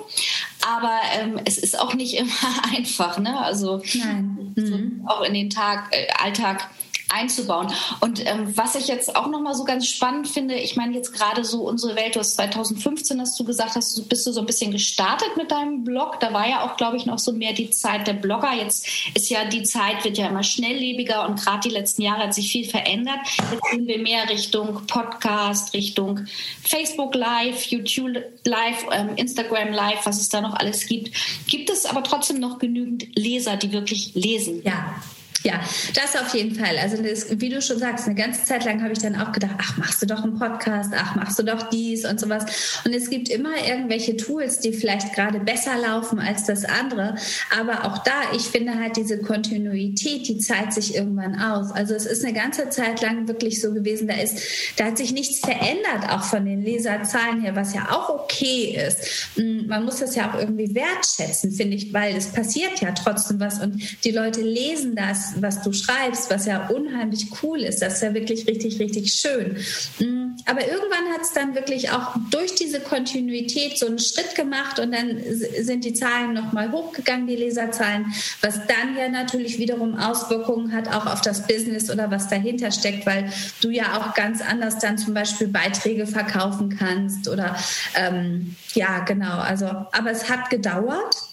aber 0.68 1.00
ähm, 1.18 1.40
es 1.46 1.58
ist 1.58 1.80
auch 1.80 1.94
nicht 1.94 2.14
immer 2.20 2.76
einfach. 2.76 3.20
Ne? 3.20 3.40
Also 3.40 3.82
Nein. 3.94 4.54
So, 4.58 4.76
mhm. 4.76 5.04
auch 5.08 5.22
in 5.22 5.34
den 5.34 5.50
Tag, 5.50 5.96
äh, 5.96 6.08
Alltag 6.22 6.70
einzubauen. 7.12 7.68
Und 8.00 8.26
ähm, 8.26 8.56
was 8.56 8.76
ich 8.76 8.88
jetzt 8.88 9.16
auch 9.16 9.28
nochmal 9.28 9.54
so 9.54 9.64
ganz 9.64 9.88
spannend 9.88 10.28
finde, 10.28 10.56
ich 10.56 10.76
meine 10.76 10.96
jetzt 10.96 11.14
gerade 11.14 11.44
so 11.44 11.64
unsere 11.64 11.96
Welt, 11.96 12.16
du 12.16 12.20
hast 12.20 12.36
2015 12.36 13.20
hast 13.20 13.40
du 13.40 13.44
gesagt, 13.44 13.76
hast 13.76 14.10
bist 14.10 14.26
du 14.26 14.32
so 14.32 14.40
ein 14.40 14.46
bisschen 14.46 14.72
gestartet 14.72 15.38
mit 15.38 15.52
deinem 15.52 15.84
Blog. 15.84 16.20
Da 16.20 16.34
war 16.34 16.48
ja 16.48 16.66
auch, 16.66 16.78
glaube 16.78 16.98
ich, 16.98 17.06
noch 17.06 17.20
so 17.20 17.34
mehr 17.34 17.54
die 17.54 17.70
Zeit 17.70 18.08
der 18.08 18.14
Blogger. 18.14 18.54
Jetzt 18.54 18.88
ist 19.14 19.30
ja 19.30 19.46
die 19.46 19.64
Zeit, 19.64 20.04
wird 20.04 20.18
ja 20.18 20.28
immer 20.28 20.44
schnelllebiger 20.44 21.28
und 21.28 21.40
gerade 21.40 21.68
die 21.68 21.74
letzten 21.74 22.02
Jahre 22.02 22.24
hat 22.24 22.34
sich 22.34 22.52
viel 22.52 22.68
verändert. 22.68 23.20
Jetzt 23.52 23.72
gehen 23.72 23.88
wir 23.88 24.00
mehr 24.00 24.30
Richtung 24.30 24.86
Podcast, 24.88 25.74
Richtung 25.74 26.26
Facebook 26.68 27.16
Live, 27.16 27.66
YouTube 27.66 28.18
Live, 28.46 28.86
ähm, 28.92 29.16
Instagram 29.16 29.72
Live, 29.74 30.06
was 30.06 30.20
es 30.20 30.30
da 30.30 30.42
noch 30.42 30.56
alles 30.56 30.88
gibt. 30.88 31.12
Gibt 31.48 31.70
es 31.70 31.86
aber 31.86 32.04
trotzdem 32.04 32.40
noch 32.40 32.60
genügend 32.60 33.08
Leser, 33.16 33.58
die 33.58 33.72
wirklich 33.72 34.14
lesen? 34.16 34.62
Ja. 34.64 34.96
Ja, 35.44 35.60
das 35.96 36.16
auf 36.22 36.34
jeden 36.36 36.56
Fall. 36.56 36.78
Also 36.78 37.02
das, 37.02 37.28
wie 37.40 37.50
du 37.50 37.62
schon 37.62 37.80
sagst, 37.80 38.06
eine 38.06 38.16
ganze 38.16 38.46
Zeit 38.46 38.64
lang 38.64 38.84
habe 38.84 38.94
ich 38.94 39.00
dann 39.00 39.16
auch 39.16 39.32
gedacht, 39.32 39.56
ach, 39.58 39.78
machst 39.78 40.02
du 40.02 40.06
doch 40.06 40.24
einen 40.24 40.38
Podcast, 40.38 40.92
ach, 40.96 41.16
machst 41.16 41.40
du 41.40 41.44
doch 41.44 41.70
dies 41.70 42.06
und 42.06 42.20
sowas. 42.20 42.82
Und 42.86 42.94
es 42.94 43.10
gibt 43.10 43.30
immer 43.30 43.56
irgendwelche 43.68 44.16
Tools, 44.18 44.60
die 44.60 44.72
vielleicht 44.72 45.14
gerade 45.14 45.40
besser 45.40 45.78
laufen 45.78 46.20
als 46.20 46.46
das 46.46 46.64
andere. 46.66 47.16
Aber 47.60 47.86
auch 47.86 48.00
da, 48.00 48.14
ich 48.36 48.44
finde 48.44 48.78
halt 48.78 48.98
diese 48.98 49.20
Kontinuität, 49.20 50.28
die 50.28 50.38
zahlt 50.38 50.74
sich 50.74 50.96
irgendwann 50.96 51.40
aus. 51.40 51.72
Also 51.72 51.96
es 51.96 52.06
ist 52.06 52.24
eine 52.24 52.34
ganze 52.34 52.70
Zeit 52.70 53.02
lang 53.02 53.28
wirklich 53.28 53.62
so 53.62 53.74
gewesen, 53.74 54.08
da 54.08 54.16
ist, 54.16 54.38
da 54.78 54.86
hat 54.86 54.98
sich 54.98 55.12
nichts 55.12 55.40
verändert, 55.40 56.10
auch 56.10 56.24
von 56.24 56.46
den 56.46 56.62
Leserzahlen 56.62 57.42
her, 57.42 57.56
was 57.56 57.74
ja 57.74 57.90
auch 57.90 58.10
okay 58.10 58.78
ist. 58.88 59.38
Mm, 59.38 59.68
man 59.68 59.86
muss 59.86 60.00
das 60.00 60.16
ja 60.16 60.32
auch 60.32 60.40
irgendwie 60.40 60.76
wertschätzen, 60.76 61.52
finde 61.52 61.78
ich, 61.78 61.92
weil 61.94 62.16
es 62.16 62.28
passiert 62.28 62.80
ja 62.80 62.92
trotzdem 62.92 63.40
was 63.40 63.60
und 63.60 63.82
die 64.06 64.12
Leute 64.12 64.42
lesen 64.42 64.96
das 64.96 65.31
was, 65.38 65.62
du 65.62 65.74
schreibst, 65.74 66.30
was 66.30 66.46
ja 66.46 66.68
unheimlich 66.68 67.28
cool 67.42 67.60
ist. 67.62 67.82
Das 67.82 67.96
ist 67.96 68.04
ja 68.04 68.14
wirklich 68.14 68.48
richtig, 68.48 68.80
richtig 68.80 69.14
schön. 69.14 69.58
Mm, 70.00 70.38
aber 70.46 70.68
irgendwann 70.68 71.14
hat 71.14 71.22
es 71.22 71.34
dann 71.34 71.56
wirklich 71.56 71.92
auch 71.92 72.16
durch 72.32 72.56
diese 72.56 72.80
Kontinuität 72.80 73.78
so 73.78 73.86
einen 73.88 74.00
Schritt 74.00 74.36
gemacht 74.36 74.80
und 74.80 74.94
dann 74.94 75.22
sind 75.62 75.86
die 75.86 75.94
Zahlen 75.94 76.34
nochmal 76.34 76.72
hochgegangen, 76.72 77.28
die 77.28 77.36
Leserzahlen, 77.36 78.06
was 78.42 78.66
dann 78.68 78.98
ja 78.98 79.10
natürlich 79.10 79.58
wiederum 79.58 79.98
Auswirkungen 79.98 80.74
hat 80.74 80.88
auch 80.88 81.06
auf 81.06 81.22
das 81.22 81.48
Business 81.48 81.90
oder 81.90 82.12
was 82.12 82.28
dahinter 82.28 82.72
steckt, 82.72 83.06
weil 83.06 83.32
du 83.62 83.70
ja 83.70 83.98
auch 83.98 84.14
ganz 84.14 84.42
anders 84.42 84.80
dann 84.80 84.98
zum 84.98 85.14
Beispiel 85.14 85.48
Beiträge 85.48 86.08
verkaufen 86.08 86.78
kannst 86.78 87.28
oder 87.28 87.56
ähm, 87.96 88.56
ja, 88.74 89.00
genau. 89.00 89.40
Also, 89.40 89.66
aber 89.66 90.12
es 90.12 90.30
hat 90.30 90.50
gedauert. 90.50 91.31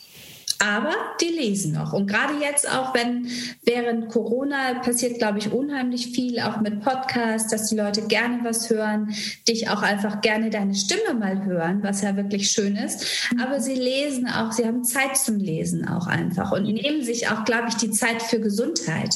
Aber 0.61 0.93
die 1.21 1.29
lesen 1.29 1.73
noch. 1.73 1.93
Und 1.93 2.09
gerade 2.09 2.35
jetzt 2.41 2.69
auch, 2.69 2.93
wenn 2.93 3.31
während 3.63 4.09
Corona 4.09 4.75
passiert, 4.81 5.19
glaube 5.19 5.39
ich, 5.39 5.53
unheimlich 5.53 6.09
viel, 6.09 6.41
auch 6.41 6.61
mit 6.61 6.81
Podcasts, 6.81 7.49
dass 7.51 7.69
die 7.69 7.77
Leute 7.77 8.03
gerne 8.09 8.41
was 8.43 8.69
hören, 8.69 9.15
dich 9.47 9.69
auch 9.69 9.83
einfach 9.83 10.21
gerne 10.21 10.51
deine 10.51 10.75
Stimme 10.75 11.15
mal 11.15 11.45
hören, 11.45 11.85
was 11.85 12.03
ja 12.03 12.17
wirklich 12.17 12.51
schön 12.51 12.75
ist. 12.75 13.31
Aber 13.41 13.61
sie 13.61 13.75
lesen 13.75 14.27
auch, 14.27 14.51
sie 14.51 14.67
haben 14.67 14.83
Zeit 14.83 15.17
zum 15.17 15.39
Lesen 15.39 15.87
auch 15.87 16.09
einfach 16.09 16.51
und 16.51 16.65
nehmen 16.65 17.05
sich 17.05 17.29
auch, 17.29 17.45
glaube 17.45 17.69
ich, 17.69 17.75
die 17.75 17.93
Zeit 17.93 18.21
für 18.21 18.41
Gesundheit. 18.41 19.15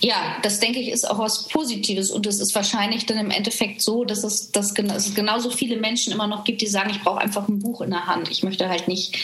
Ja, 0.00 0.36
das 0.42 0.60
denke 0.60 0.78
ich 0.78 0.90
ist 0.90 1.08
auch 1.08 1.18
was 1.18 1.48
Positives 1.48 2.10
und 2.10 2.26
es 2.26 2.38
ist 2.38 2.54
wahrscheinlich 2.54 3.06
dann 3.06 3.16
im 3.16 3.30
Endeffekt 3.30 3.80
so, 3.80 4.04
dass 4.04 4.22
es, 4.22 4.52
dass 4.52 4.74
es 4.78 5.14
genauso 5.14 5.48
viele 5.48 5.78
Menschen 5.78 6.12
immer 6.12 6.26
noch 6.26 6.44
gibt, 6.44 6.60
die 6.60 6.66
sagen, 6.66 6.90
ich 6.90 7.00
brauche 7.00 7.22
einfach 7.22 7.48
ein 7.48 7.60
Buch 7.60 7.80
in 7.80 7.88
der 7.88 8.06
Hand. 8.06 8.30
Ich 8.30 8.42
möchte 8.42 8.68
halt 8.68 8.88
nicht 8.88 9.16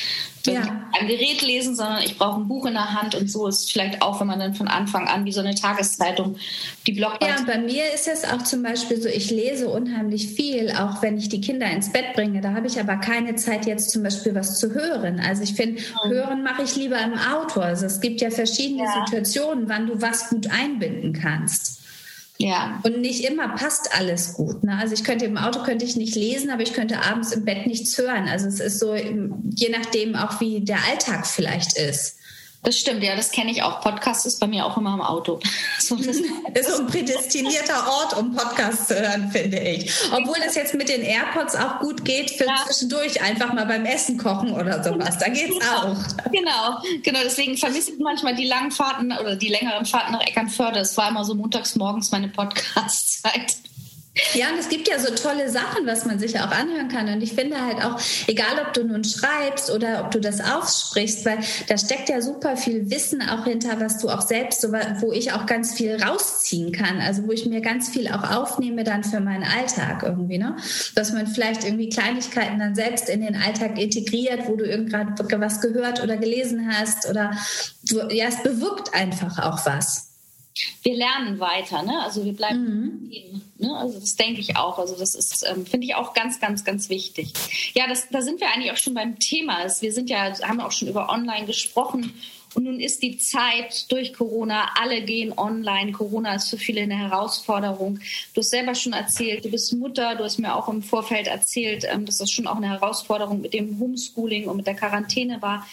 ja. 0.53 0.87
ein 0.99 1.07
Gerät 1.07 1.43
lesen, 1.43 1.75
sondern 1.75 2.03
ich 2.03 2.19
brauche 2.19 2.41
ein 2.41 2.49
Buch 2.49 2.67
in 2.67 2.75
der 2.75 2.93
Hand 2.93 3.15
und 3.15 3.31
so 3.31 3.47
ist 3.47 3.73
vielleicht 3.73 4.03
auch, 4.03 4.21
wenn 4.21 4.27
man 4.27 4.39
dann 4.39 4.55
von 4.55 4.69
Anfang 4.69 5.09
an 5.09 5.25
wie 5.25 5.33
so 5.33 5.41
eine 5.41 5.55
Tageszeitung 5.55 6.37
die 6.87 6.93
Blogbeiträge. 6.93 7.39
Ja, 7.39 7.45
bei 7.47 7.59
mir 7.59 7.93
ist 7.95 8.09
es 8.09 8.25
auch 8.25 8.43
zum 8.43 8.63
Beispiel 8.63 9.01
so, 9.01 9.09
ich 9.09 9.31
lese 9.31 9.69
unheimlich 9.69 10.29
viel, 10.29 10.71
auch 10.73 11.03
wenn 11.03 11.17
ich 11.17 11.29
die 11.29 11.41
Kinder 11.41 11.71
ins 11.71 11.93
Bett 11.93 12.13
bringe. 12.15 12.41
Da 12.41 12.53
habe 12.53 12.67
ich 12.67 12.79
aber 12.79 12.97
keine 12.97 13.37
Zeit 13.37 13.67
jetzt 13.67 13.91
zum 13.91 14.03
Beispiel 14.03 14.35
was 14.35 14.59
zu 14.59 14.75
hören. 14.75 15.21
Also 15.21 15.43
ich 15.43 15.55
finde, 15.55 15.81
mhm. 15.81 16.11
hören 16.11 16.43
mache 16.43 16.63
ich 16.63 16.77
lieber 16.77 17.01
im 17.01 17.15
Auto. 17.15 17.61
Also 17.61 17.87
es 17.87 18.01
gibt 18.01 18.21
ja 18.21 18.31
verschiedene 18.31 18.85
ja. 18.85 19.05
Situationen, 19.05 19.69
wann 19.69 19.87
du 19.87 20.01
was 20.01 20.29
gut 20.29 20.49
einbinden 20.51 21.13
kannst. 21.13 21.84
Ja. 22.38 22.81
Und 22.83 23.00
nicht 23.00 23.25
immer 23.25 23.49
passt 23.55 23.97
alles 23.97 24.35
gut. 24.35 24.64
Ne? 24.64 24.76
Also 24.76 24.95
ich 24.95 25.05
könnte 25.05 25.25
im 25.25 25.37
Auto 25.37 25.62
könnte 25.62 25.85
ich 25.85 25.97
nicht 25.97 26.17
lesen, 26.17 26.50
aber 26.50 26.62
ich 26.62 26.73
könnte 26.73 27.03
abends 27.03 27.33
im 27.33 27.45
Bett 27.45 27.67
nichts 27.67 27.97
hören. 27.97 28.29
Also 28.29 28.49
es 28.49 28.61
ist 28.61 28.81
so, 28.81 28.95
je 28.95 29.69
nachdem 29.71 30.17
auch 30.17 30.41
wie 30.41 30.61
der 30.61 30.79
Alltag 30.91 31.26
vielleicht 31.26 31.79
ist. 31.79 32.19
Das 32.64 32.78
stimmt, 32.78 33.02
ja, 33.02 33.14
das 33.14 33.30
kenne 33.30 33.50
ich 33.50 33.62
auch. 33.62 33.83
Podcast 33.83 34.25
ist 34.25 34.40
bei 34.40 34.47
mir 34.47 34.64
auch 34.64 34.76
immer 34.78 34.94
im 34.94 35.02
Auto. 35.02 35.38
So, 35.78 35.97
das 35.97 36.16
ist 36.66 36.80
ein 36.80 36.87
prädestinierter 36.87 37.87
Ort, 37.87 38.16
um 38.16 38.35
Podcasts 38.35 38.88
zu 38.88 38.99
hören, 38.99 39.30
finde 39.30 39.59
ich. 39.59 39.92
Obwohl 40.12 40.37
es 40.47 40.54
jetzt 40.54 40.73
mit 40.73 40.88
den 40.88 41.02
AirPods 41.02 41.56
auch 41.56 41.80
gut 41.80 42.06
geht 42.06 42.30
für 42.30 42.47
ja. 42.47 42.54
zwischendurch 42.64 43.21
einfach 43.21 43.52
mal 43.52 43.66
beim 43.66 43.85
Essen 43.85 44.16
kochen 44.16 44.52
oder 44.52 44.83
sowas. 44.83 45.18
Da 45.18 45.28
geht's 45.28 45.59
genau. 45.59 45.92
auch. 45.92 46.30
Genau, 46.33 47.02
genau. 47.02 47.18
Deswegen 47.23 47.59
vermisse 47.59 47.92
ich 47.92 47.99
manchmal 47.99 48.35
die 48.35 48.47
langen 48.47 48.71
Fahrten 48.71 49.12
oder 49.12 49.37
die 49.37 49.49
längeren 49.49 49.85
Fahrten 49.85 50.12
nach 50.12 50.23
Eckernförde. 50.23 50.78
Es 50.80 50.97
war 50.97 51.11
immer 51.11 51.25
so 51.25 51.35
montags 51.35 51.76
morgens 51.76 52.11
meine 52.11 52.28
Podcast-Zeit. 52.28 53.56
Ja, 54.35 54.50
und 54.50 54.59
es 54.61 54.68
gibt 54.68 54.87
ja 54.87 55.00
so 55.00 55.12
tolle 55.12 55.50
Sachen, 55.50 55.87
was 55.87 56.04
man 56.04 56.21
sich 56.21 56.38
auch 56.38 56.50
anhören 56.50 56.88
kann. 56.88 57.09
Und 57.09 57.21
ich 57.21 57.33
finde 57.33 57.61
halt 57.61 57.85
auch, 57.85 58.00
egal 58.28 58.64
ob 58.64 58.73
du 58.73 58.85
nun 58.85 59.02
schreibst 59.02 59.73
oder 59.73 60.04
ob 60.04 60.12
du 60.12 60.21
das 60.21 60.40
aussprichst, 60.40 61.25
weil 61.25 61.38
da 61.66 61.76
steckt 61.76 62.09
ja 62.09 62.21
super 62.21 62.56
viel 62.56 62.90
Wissen 62.90 63.23
auch 63.23 63.44
hinter, 63.44 63.80
was 63.80 63.99
du 63.99 64.09
auch 64.09 64.21
selbst, 64.21 64.61
so, 64.61 64.73
wo 64.73 65.11
ich 65.11 65.33
auch 65.33 65.47
ganz 65.47 65.75
viel 65.75 66.00
rausziehen 66.00 66.71
kann. 66.71 67.00
Also 67.00 67.26
wo 67.26 67.33
ich 67.33 67.47
mir 67.47 67.61
ganz 67.61 67.88
viel 67.88 68.06
auch 68.06 68.30
aufnehme 68.30 68.85
dann 68.85 69.02
für 69.02 69.18
meinen 69.18 69.42
Alltag 69.42 70.04
irgendwie, 70.04 70.38
ne? 70.38 70.56
Dass 70.94 71.12
man 71.12 71.26
vielleicht 71.26 71.64
irgendwie 71.64 71.88
Kleinigkeiten 71.88 72.61
dann 72.61 72.76
selbst 72.76 73.09
in 73.09 73.21
den 73.21 73.35
Alltag 73.35 73.78
integriert, 73.80 74.47
wo 74.47 74.54
du 74.54 74.64
irgendwann 74.64 75.16
was 75.18 75.61
gehört 75.61 76.00
oder 76.00 76.16
gelesen 76.16 76.68
hast 76.73 77.09
oder 77.11 77.33
ja, 78.11 78.26
es 78.28 78.42
bewirkt 78.44 78.94
einfach 78.94 79.40
auch 79.40 79.66
was 79.66 80.14
wir 80.83 80.97
lernen 80.97 81.40
weiter, 81.40 81.83
ne? 81.83 82.00
Also 82.02 82.25
wir 82.25 82.33
bleiben 82.33 83.09
mhm. 83.11 83.42
Ne? 83.64 83.75
Also 83.76 83.99
das 83.99 84.16
denke 84.16 84.40
ich 84.40 84.56
auch. 84.56 84.78
Also 84.78 84.94
das 84.94 85.14
ist, 85.14 85.44
ähm, 85.49 85.64
finde 85.64 85.87
ich 85.87 85.94
auch 85.94 86.12
ganz, 86.12 86.38
ganz, 86.38 86.64
ganz 86.64 86.90
wichtig. 86.90 87.33
Ja, 87.75 87.87
das, 87.88 88.09
da 88.11 88.21
sind 88.21 88.40
wir 88.40 88.49
eigentlich 88.52 88.73
auch 88.73 88.76
schon 88.76 88.94
beim 88.94 89.18
Thema. 89.18 89.64
Wir 89.80 89.92
sind 89.92 90.11
ja, 90.11 90.38
haben 90.42 90.61
auch 90.61 90.73
schon 90.73 90.88
über 90.88 91.09
Online 91.09 91.47
gesprochen. 91.47 92.12
Und 92.54 92.64
nun 92.64 92.78
ist 92.78 93.02
die 93.02 93.18
Zeit 93.18 93.90
durch 93.90 94.12
Corona, 94.12 94.71
alle 94.80 95.02
gehen 95.02 95.37
online. 95.37 95.92
Corona 95.92 96.37
ist 96.37 96.50
für 96.50 96.59
viele 96.59 96.83
eine 96.83 96.97
Herausforderung. 96.97 97.99
Du 98.33 98.40
hast 98.40 98.50
selber 98.50 98.75
schon 98.75 98.92
erzählt, 98.92 99.44
du 99.44 99.50
bist 99.50 99.73
Mutter, 99.73 100.14
du 100.14 100.23
hast 100.23 100.38
mir 100.38 100.54
auch 100.54 100.68
im 100.68 100.83
Vorfeld 100.83 101.26
erzählt, 101.26 101.85
ähm, 101.88 102.06
dass 102.06 102.18
das 102.18 102.30
schon 102.30 102.47
auch 102.47 102.56
eine 102.56 102.68
Herausforderung 102.68 103.40
mit 103.40 103.54
dem 103.54 103.80
Homeschooling 103.80 104.47
und 104.49 104.59
mit 104.59 104.66
der 104.66 104.76
Quarantäne 104.76 105.42
war. 105.42 105.66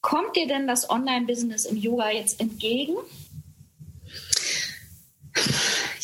Kommt 0.00 0.34
dir 0.34 0.48
denn 0.48 0.66
das 0.66 0.90
Online-Business 0.90 1.66
im 1.66 1.76
Yoga 1.76 2.10
jetzt 2.10 2.40
entgegen? 2.40 2.96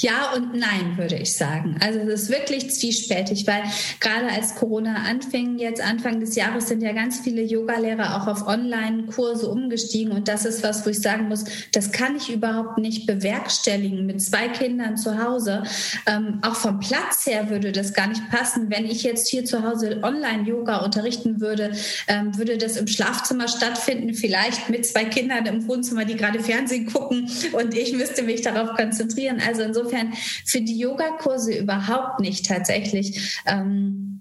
Ja 0.05 0.35
und 0.35 0.53
nein, 0.53 0.99
würde 0.99 1.17
ich 1.17 1.35
sagen. 1.35 1.77
Also 1.81 1.99
es 2.01 2.25
ist 2.25 2.29
wirklich 2.31 2.71
zwiespältig, 2.71 3.47
weil 3.47 3.63
gerade 4.01 4.27
als 4.31 4.55
Corona 4.55 4.97
anfing, 5.09 5.59
jetzt 5.59 5.81
Anfang 5.81 6.21
des 6.21 6.35
Jahres 6.35 6.69
sind 6.69 6.83
ja 6.83 6.93
ganz 6.93 7.21
viele 7.21 7.41
Yogalehrer 7.41 8.15
auch 8.15 8.27
auf 8.27 8.47
Online-Kurse 8.47 9.49
umgestiegen 9.49 10.13
und 10.13 10.29
das 10.29 10.45
ist 10.45 10.63
was, 10.63 10.85
wo 10.85 10.91
ich 10.91 11.01
sagen 11.01 11.29
muss, 11.29 11.47
das 11.73 11.91
kann 11.91 12.17
ich 12.17 12.31
überhaupt 12.31 12.77
nicht 12.77 13.07
bewerkstelligen 13.07 14.05
mit 14.05 14.21
zwei 14.21 14.49
Kindern 14.49 14.99
zu 14.99 15.25
Hause. 15.25 15.63
Ähm, 16.05 16.39
auch 16.43 16.57
vom 16.57 16.81
Platz 16.81 17.25
her 17.25 17.49
würde 17.49 17.73
das 17.73 17.95
gar 17.95 18.09
nicht 18.09 18.29
passen. 18.29 18.69
Wenn 18.69 18.85
ich 18.85 19.05
jetzt 19.05 19.27
hier 19.29 19.47
zu 19.47 19.63
Hause 19.63 20.01
Online-Yoga 20.03 20.85
unterrichten 20.85 21.41
würde, 21.41 21.73
ähm, 22.09 22.37
würde 22.37 22.59
das 22.59 22.77
im 22.77 22.89
Schlafzimmer 22.89 23.49
stattfinden, 23.49 24.13
vielleicht 24.13 24.69
mit 24.69 24.85
zwei 24.85 25.07
Kindern 25.07 25.47
im 25.47 25.67
Wohnzimmer, 25.67 26.05
die 26.05 26.17
gerade 26.17 26.41
Fernsehen 26.41 26.93
gucken 26.93 27.31
und 27.53 27.75
ich 27.75 27.95
müsste 27.95 28.23
mich 28.23 28.43
darauf 28.43 28.77
konzentrieren. 28.77 29.41
Also 29.41 29.63
insofern 29.63 29.94
insofern 29.95 30.13
für 30.45 30.61
die 30.61 30.79
Yogakurse 30.79 31.57
überhaupt 31.57 32.21
nicht 32.21 32.47
tatsächlich. 32.47 33.41
Ähm, 33.47 34.13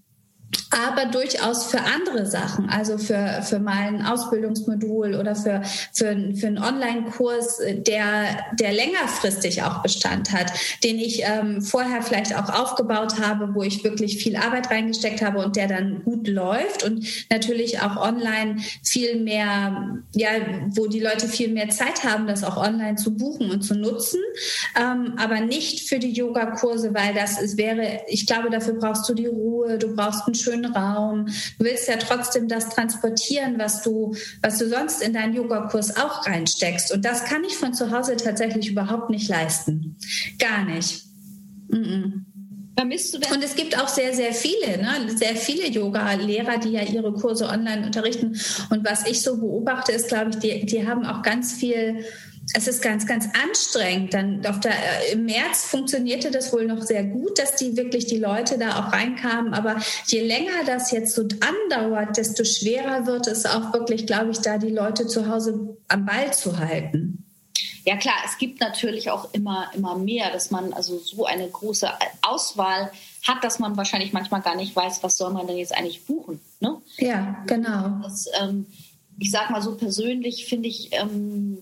aber 0.74 1.05
durchaus 1.05 1.65
für 1.65 1.81
andere 1.81 2.25
Sachen, 2.25 2.69
also 2.69 2.98
für, 2.98 3.41
für 3.43 3.60
mal 3.60 4.03
Ausbildungsmodul 4.05 5.15
oder 5.15 5.36
für, 5.36 5.62
für, 5.93 6.15
für 6.36 6.48
einen 6.48 6.57
Online-Kurs, 6.57 7.60
der, 7.88 8.45
der 8.53 8.74
längerfristig 8.74 9.63
auch 9.63 9.81
Bestand 9.83 10.31
hat, 10.31 10.51
den 10.83 10.98
ich 10.98 11.24
ähm, 11.24 11.62
vorher 11.62 12.01
vielleicht 12.01 12.36
auch 12.36 12.50
aufgebaut 12.50 13.19
habe, 13.19 13.53
wo 13.53 13.63
ich 13.63 13.83
wirklich 13.83 14.17
viel 14.17 14.36
Arbeit 14.36 14.72
reingesteckt 14.72 15.22
habe 15.22 15.39
und 15.39 15.55
der 15.55 15.67
dann 15.67 16.03
gut 16.03 16.27
läuft 16.27 16.83
und 16.83 17.05
natürlich 17.29 17.81
auch 17.81 17.98
online 17.98 18.57
viel 18.83 19.19
mehr, 19.19 20.00
ja, 20.13 20.29
wo 20.69 20.88
die 20.88 21.00
Leute 21.00 21.27
viel 21.27 21.50
mehr 21.50 21.69
Zeit 21.69 22.03
haben, 22.03 22.27
das 22.27 22.43
auch 22.43 22.57
online 22.57 22.95
zu 22.95 23.15
buchen 23.15 23.51
und 23.51 23.62
zu 23.62 23.75
nutzen, 23.75 24.19
ähm, 24.79 25.13
aber 25.17 25.41
nicht 25.41 25.88
für 25.88 26.00
die 26.00 26.12
Yoga-Kurse, 26.12 26.93
weil 26.93 27.13
das 27.13 27.39
ist, 27.41 27.57
wäre, 27.57 28.01
ich 28.07 28.25
glaube, 28.25 28.50
dafür 28.50 28.74
brauchst 28.74 29.07
du 29.10 29.13
die 29.13 29.27
Ruhe, 29.27 29.77
du 29.77 29.95
brauchst 29.95 30.25
einen 30.25 30.36
schönen 30.43 30.73
Raum. 30.73 31.25
Du 31.57 31.65
willst 31.65 31.88
ja 31.88 31.97
trotzdem 31.97 32.47
das 32.47 32.69
transportieren, 32.69 33.57
was 33.57 33.81
du, 33.81 34.15
was 34.41 34.57
du 34.57 34.67
sonst 34.67 35.01
in 35.01 35.13
deinen 35.13 35.33
Yogakurs 35.33 35.95
auch 35.97 36.25
reinsteckst. 36.25 36.91
Und 36.91 37.05
das 37.05 37.25
kann 37.25 37.43
ich 37.43 37.55
von 37.55 37.73
zu 37.73 37.91
Hause 37.91 38.17
tatsächlich 38.17 38.69
überhaupt 38.69 39.09
nicht 39.09 39.29
leisten. 39.29 39.95
Gar 40.39 40.65
nicht. 40.65 41.03
Mm 41.69 41.75
-mm. 41.75 42.12
Vermisst 42.75 43.13
du 43.13 43.19
denn? 43.19 43.31
Und 43.33 43.43
es 43.43 43.55
gibt 43.55 43.79
auch 43.79 43.88
sehr, 43.88 44.13
sehr 44.13 44.33
viele, 44.33 44.79
ne? 44.81 45.15
sehr 45.15 45.35
viele 45.35 45.67
Yoga-Lehrer, 45.67 46.57
die 46.57 46.71
ja 46.71 46.81
ihre 46.81 47.13
Kurse 47.13 47.47
online 47.47 47.85
unterrichten. 47.85 48.35
Und 48.71 48.83
was 48.83 49.05
ich 49.05 49.21
so 49.21 49.38
beobachte, 49.38 49.91
ist, 49.91 50.07
glaube 50.07 50.31
ich, 50.31 50.38
die, 50.38 50.65
die 50.65 50.88
haben 50.88 51.05
auch 51.05 51.21
ganz 51.21 51.53
viel 51.53 52.03
es 52.53 52.67
ist 52.67 52.81
ganz, 52.81 53.05
ganz 53.07 53.27
anstrengend. 53.43 54.13
Dann 54.13 54.45
auf 54.45 54.60
der, 54.60 54.72
äh, 54.72 55.13
Im 55.13 55.25
März 55.25 55.65
funktionierte 55.65 56.31
das 56.31 56.53
wohl 56.53 56.65
noch 56.65 56.83
sehr 56.83 57.03
gut, 57.03 57.39
dass 57.39 57.55
die 57.55 57.75
wirklich 57.75 58.05
die 58.05 58.19
Leute 58.19 58.57
da 58.57 58.79
auch 58.79 58.93
reinkamen. 58.93 59.53
Aber 59.53 59.77
je 60.05 60.22
länger 60.22 60.63
das 60.65 60.91
jetzt 60.91 61.15
so 61.15 61.24
andauert, 61.24 62.15
desto 62.17 62.43
schwerer 62.43 63.07
wird 63.07 63.27
es 63.27 63.45
auch 63.45 63.74
wirklich, 63.74 64.05
glaube 64.05 64.31
ich, 64.31 64.39
da 64.39 64.57
die 64.57 64.69
Leute 64.69 65.07
zu 65.07 65.27
Hause 65.27 65.77
am 65.88 66.05
Ball 66.05 66.31
zu 66.31 66.60
halten. 66.60 67.25
Ja 67.86 67.98
klar, 67.98 68.15
es 68.25 68.38
gibt 68.38 68.62
natürlich 68.62 69.10
auch 69.10 69.33
immer, 69.33 69.69
immer 69.74 69.98
mehr, 69.98 70.31
dass 70.31 70.51
man 70.51 70.72
also 70.72 71.00
so 71.00 71.25
eine 71.25 71.50
große 71.50 71.89
Auswahl 72.22 72.91
hat, 73.27 73.43
dass 73.43 73.60
man 73.60 73.75
wahrscheinlich 73.75 74.13
manchmal 74.13 74.41
gar 74.41 74.55
nicht 74.55 74.75
weiß, 74.75 75.03
was 75.03 75.17
soll 75.17 75.33
man 75.33 75.48
denn 75.48 75.57
jetzt 75.57 75.75
eigentlich 75.75 76.05
buchen. 76.05 76.39
Ne? 76.62 76.81
Ja, 76.98 77.43
genau. 77.45 78.00
Das, 78.03 78.27
ähm, 78.39 78.67
ich 79.19 79.31
sag 79.31 79.50
mal 79.50 79.62
so 79.62 79.75
persönlich 79.75 80.45
finde 80.45 80.69
ich, 80.69 80.89
ähm, 80.93 81.57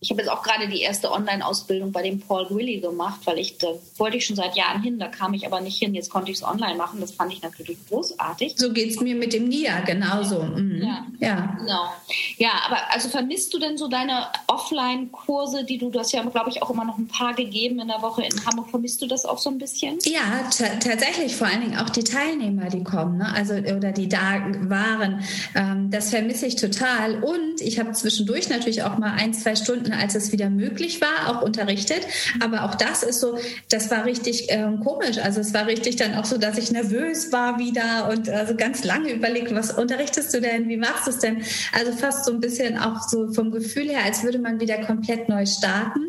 ich 0.00 0.10
habe 0.10 0.22
jetzt 0.22 0.30
auch 0.30 0.42
gerade 0.42 0.68
die 0.68 0.80
erste 0.80 1.10
Online-Ausbildung 1.10 1.90
bei 1.90 2.02
dem 2.02 2.20
Paul 2.20 2.46
Willy 2.50 2.80
gemacht, 2.80 3.20
weil 3.24 3.38
ich 3.38 3.58
da 3.58 3.68
wollte 3.96 4.16
ich 4.16 4.26
schon 4.26 4.36
seit 4.36 4.56
Jahren 4.56 4.80
hin, 4.80 4.98
da 4.98 5.08
kam 5.08 5.34
ich 5.34 5.44
aber 5.44 5.60
nicht 5.60 5.78
hin. 5.78 5.94
Jetzt 5.94 6.10
konnte 6.10 6.30
ich 6.30 6.38
es 6.38 6.44
online 6.44 6.76
machen. 6.76 7.00
Das 7.00 7.12
fand 7.12 7.32
ich 7.32 7.42
natürlich 7.42 7.78
großartig. 7.88 8.54
So 8.56 8.72
geht 8.72 8.90
es 8.90 9.00
mir 9.00 9.16
mit 9.16 9.32
dem 9.32 9.48
NIA 9.48 9.80
genauso. 9.80 10.42
Mhm. 10.42 10.82
Ja, 10.82 11.06
ja, 11.18 11.56
genau. 11.58 11.92
Ja, 12.36 12.50
aber 12.66 12.78
also 12.92 13.08
vermisst 13.08 13.52
du 13.54 13.58
denn 13.58 13.76
so 13.76 13.88
deine 13.88 14.28
Offline-Kurse, 14.46 15.64
die 15.64 15.78
du, 15.78 15.90
du 15.90 15.98
hast 15.98 16.12
ja, 16.12 16.22
glaube 16.22 16.50
ich, 16.50 16.62
auch 16.62 16.70
immer 16.70 16.84
noch 16.84 16.98
ein 16.98 17.08
paar 17.08 17.34
gegeben 17.34 17.80
in 17.80 17.88
der 17.88 18.00
Woche 18.00 18.22
in 18.22 18.46
Hamburg. 18.46 18.70
Vermisst 18.70 19.02
du 19.02 19.06
das 19.06 19.24
auch 19.24 19.38
so 19.38 19.50
ein 19.50 19.58
bisschen? 19.58 19.98
Ja, 20.04 20.48
tatsächlich. 20.50 21.34
Vor 21.34 21.48
allen 21.48 21.62
Dingen 21.62 21.78
auch 21.78 21.90
die 21.90 22.04
Teilnehmer, 22.04 22.68
die 22.68 22.84
kommen, 22.84 23.18
ne? 23.18 23.32
also 23.34 23.54
oder 23.54 23.90
die 23.90 24.08
da 24.08 24.46
waren. 24.60 25.24
Ähm, 25.56 25.90
das 25.90 26.10
vermisse 26.10 26.46
ich 26.46 26.54
total. 26.54 27.22
Und 27.24 27.60
ich 27.60 27.80
habe 27.80 27.92
zwischendurch 27.92 28.48
natürlich 28.48 28.84
auch 28.84 28.96
mal 28.98 29.14
ein, 29.14 29.34
zwei 29.34 29.56
Stunden 29.56 29.87
Stunden, 29.88 29.92
als 29.92 30.14
es 30.14 30.32
wieder 30.32 30.50
möglich 30.50 31.00
war, 31.00 31.28
auch 31.28 31.42
unterrichtet. 31.42 32.00
Aber 32.40 32.64
auch 32.64 32.74
das 32.74 33.02
ist 33.02 33.20
so, 33.20 33.38
das 33.70 33.90
war 33.90 34.04
richtig 34.04 34.46
ähm, 34.48 34.80
komisch. 34.80 35.18
Also 35.18 35.40
es 35.40 35.54
war 35.54 35.66
richtig 35.66 35.96
dann 35.96 36.14
auch 36.14 36.24
so, 36.24 36.38
dass 36.38 36.58
ich 36.58 36.70
nervös 36.70 37.32
war 37.32 37.58
wieder 37.58 38.08
und 38.10 38.28
also 38.28 38.54
ganz 38.54 38.84
lange 38.84 39.12
überlegt, 39.12 39.54
was 39.54 39.70
unterrichtest 39.70 40.32
du 40.34 40.40
denn, 40.40 40.68
wie 40.68 40.76
machst 40.76 41.06
du 41.06 41.10
es 41.10 41.18
denn? 41.18 41.42
Also 41.72 41.92
fast 41.92 42.24
so 42.24 42.32
ein 42.32 42.40
bisschen 42.40 42.78
auch 42.78 43.08
so 43.08 43.32
vom 43.32 43.50
Gefühl 43.50 43.88
her, 43.88 44.04
als 44.04 44.22
würde 44.22 44.38
man 44.38 44.60
wieder 44.60 44.78
komplett 44.78 45.28
neu 45.28 45.46
starten. 45.46 46.00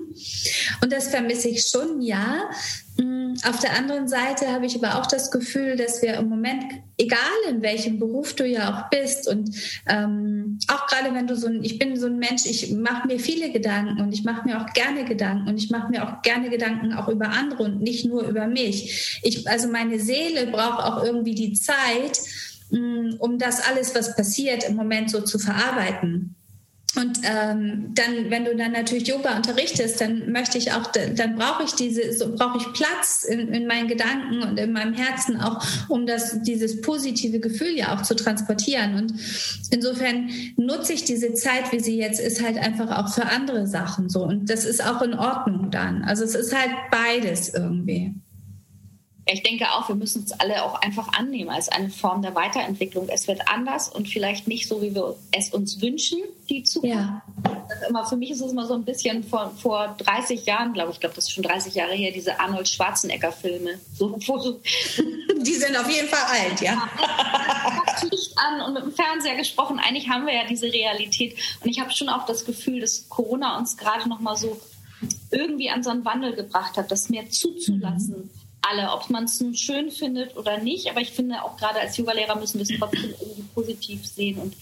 Und 0.82 0.92
das 0.92 1.08
vermisse 1.08 1.50
ich 1.50 1.66
schon, 1.66 2.02
ja. 2.02 2.50
Mm, 3.00 3.36
auf 3.48 3.60
der 3.60 3.78
anderen 3.78 4.10
Seite 4.10 4.52
habe 4.52 4.66
ich 4.66 4.76
aber 4.76 5.00
auch 5.00 5.06
das 5.06 5.32
Gefühl, 5.32 5.78
dass 5.78 6.02
wir 6.02 6.16
im 6.16 6.28
Moment, 6.28 6.66
egal 6.98 7.20
in 7.50 7.62
welchem 7.62 7.98
Beruf 7.98 8.34
du 8.34 8.46
ja 8.46 8.74
auch 8.74 8.90
bist 8.90 9.26
und 9.30 9.56
ähm, 9.88 10.60
auch 10.68 10.86
gerade 10.88 11.14
wenn 11.14 11.26
du 11.26 11.38
so 11.38 11.48
ein, 11.48 11.64
ich 11.64 11.80
bin 11.80 11.96
so 11.96 12.08
ein 12.08 12.20
Mensch, 12.20 12.46
ich 12.46 12.72
mache 12.74 13.08
mir 13.08 13.18
viele 13.18 13.52
Gedanken 13.52 14.02
und 14.02 14.12
ich 14.12 14.26
mache 14.26 14.46
mir 14.46 14.62
auch 14.62 14.74
gerne 14.74 15.06
Gedanken 15.06 15.48
und 15.48 15.58
ich 15.58 15.70
mache 15.70 15.90
mir 15.90 16.06
auch 16.06 16.22
gerne 16.24 16.50
Gedanken 16.50 16.92
auch 16.92 17.08
über 17.08 17.30
andere 17.30 17.64
und 17.64 17.82
nicht 17.82 18.06
nur 18.06 18.28
über 18.28 18.48
mich. 18.48 19.22
Ich, 19.24 19.48
also 19.48 19.70
meine 19.70 20.00
Seele 20.00 20.48
braucht 20.48 20.84
auch 20.84 21.02
irgendwie 21.02 21.36
die 21.36 21.54
Zeit, 21.54 22.20
mm, 22.72 23.14
um 23.20 23.38
das 23.38 23.66
alles, 23.66 23.96
was 23.96 24.18
passiert, 24.18 24.68
im 24.68 24.76
Moment 24.76 25.10
so 25.10 25.22
zu 25.22 25.40
verarbeiten. 25.40 26.36
Und 26.96 27.20
ähm, 27.24 27.92
dann, 27.94 28.30
wenn 28.30 28.46
du 28.46 28.56
dann 28.56 28.72
natürlich 28.72 29.08
Yoga 29.08 29.36
unterrichtest, 29.36 30.02
dann 30.02 30.32
möchte 30.32 30.58
ich 30.58 30.72
auch, 30.72 30.88
dann 30.88 31.36
brauche 31.36 31.64
ich 31.64 31.74
diese, 31.74 32.14
so 32.14 32.34
brauche 32.36 32.58
ich 32.58 32.74
Platz 32.74 33.24
in, 33.24 33.54
in, 33.54 33.68
meinen 33.68 33.88
Gedanken 33.88 34.42
und 34.42 34.60
in 34.60 34.72
meinem 34.72 34.94
Herzen 34.94 35.40
auch, 35.40 35.64
um 35.88 36.06
das, 36.08 36.42
dieses 36.42 36.82
positive 36.82 37.40
Gefühl 37.40 37.78
ja 37.78 37.96
auch 37.96 38.02
zu 38.02 38.16
transportieren. 38.16 38.96
Und 38.96 39.14
insofern 39.72 40.30
nutze 40.56 40.94
ich 40.94 41.04
diese 41.06 41.34
Zeit, 41.34 41.72
wie 41.72 41.80
sie 41.80 41.98
jetzt 41.98 42.20
ist, 42.20 42.44
halt 42.44 42.58
einfach 42.58 42.98
auch 42.98 43.14
für 43.14 43.26
andere 43.26 43.68
Sachen 43.68 44.10
so. 44.10 44.24
Und 44.24 44.50
das 44.50 44.66
ist 44.66 44.84
auch 44.84 45.02
in 45.02 45.14
Ordnung 45.14 45.72
dann. 45.72 46.04
Also 46.04 46.24
es 46.24 46.36
ist 46.36 46.56
halt 46.56 46.72
beides 46.92 47.54
irgendwie 47.54 48.16
ich 49.32 49.44
denke 49.44 49.72
auch, 49.72 49.88
wir 49.88 49.96
müssen 49.96 50.24
es 50.24 50.32
alle 50.40 50.64
auch 50.64 50.82
einfach 50.82 51.08
annehmen 51.14 51.50
als 51.50 51.70
eine 51.70 51.90
Form 51.90 52.22
der 52.22 52.34
Weiterentwicklung. 52.34 53.10
Es 53.10 53.28
wird 53.28 53.48
anders 53.48 53.90
und 53.90 54.08
vielleicht 54.08 54.48
nicht 54.48 54.68
so, 54.68 54.82
wie 54.82 54.96
wir 54.96 55.16
es 55.32 55.50
uns 55.50 55.82
wünschen, 55.82 56.20
die 56.50 56.64
Zukunft. 56.64 56.96
Ja. 56.96 57.22
Immer, 57.88 58.06
für 58.06 58.18
mich 58.18 58.32
ist 58.32 58.42
es 58.42 58.52
immer 58.52 58.66
so 58.66 58.74
ein 58.74 58.84
bisschen 58.84 59.24
vor, 59.24 59.54
vor 59.62 59.96
30 60.00 60.46
Jahren, 60.46 60.74
glaube 60.74 60.90
ich, 60.90 60.96
ich 60.96 61.00
glaube, 61.00 61.16
das 61.16 61.26
ist 61.26 61.32
schon 61.32 61.44
30 61.44 61.76
Jahre 61.76 61.94
her, 61.94 62.12
diese 62.12 62.40
Arnold 62.40 62.68
Schwarzenegger-Filme. 62.68 63.80
So, 63.96 64.18
die 64.18 65.54
sind 65.54 65.78
auf 65.78 65.90
jeden 65.90 66.08
Fall 66.08 66.26
alt, 66.28 66.62
ja. 66.62 66.90
ja 67.00 68.10
Licht 68.10 68.34
an 68.38 68.62
und 68.62 68.74
mit 68.74 68.84
dem 68.84 68.92
Fernseher 68.92 69.36
gesprochen. 69.36 69.80
Eigentlich 69.80 70.10
haben 70.10 70.26
wir 70.26 70.34
ja 70.34 70.46
diese 70.50 70.72
Realität. 70.72 71.38
Und 71.64 71.70
ich 71.70 71.80
habe 71.80 71.92
schon 71.92 72.10
auch 72.10 72.26
das 72.26 72.46
Gefühl, 72.46 72.82
dass 72.82 73.08
Corona 73.10 73.58
uns 73.60 73.78
gerade 73.78 74.10
noch 74.10 74.20
mal 74.20 74.36
so 74.36 74.60
irgendwie 75.32 75.70
an 75.70 75.84
so 75.84 75.92
einen 75.92 76.04
Wandel 76.04 76.34
gebracht 76.34 76.78
hat, 76.78 76.92
das 76.92 77.10
mehr 77.10 77.30
zuzulassen. 77.30 78.32
Mhm 78.34 78.39
alle, 78.62 78.92
ob 78.92 79.10
man 79.10 79.26
es 79.26 79.40
nun 79.40 79.56
schön 79.56 79.92
findet 79.92 80.36
oder 80.38 80.58
nicht. 80.60 80.90
Aber 80.90 81.02
ich 81.02 81.12
finde 81.12 81.44
auch 81.44 81.58
gerade 81.58 81.80
als 81.80 81.98
Yogalehrer 81.98 82.36
müssen 82.36 82.60
wir 82.60 82.64
es 82.64 82.80
trotzdem 82.80 83.14
irgendwie 83.20 83.44
positiv 83.54 84.06
sehen 84.06 84.40
und 84.40 84.54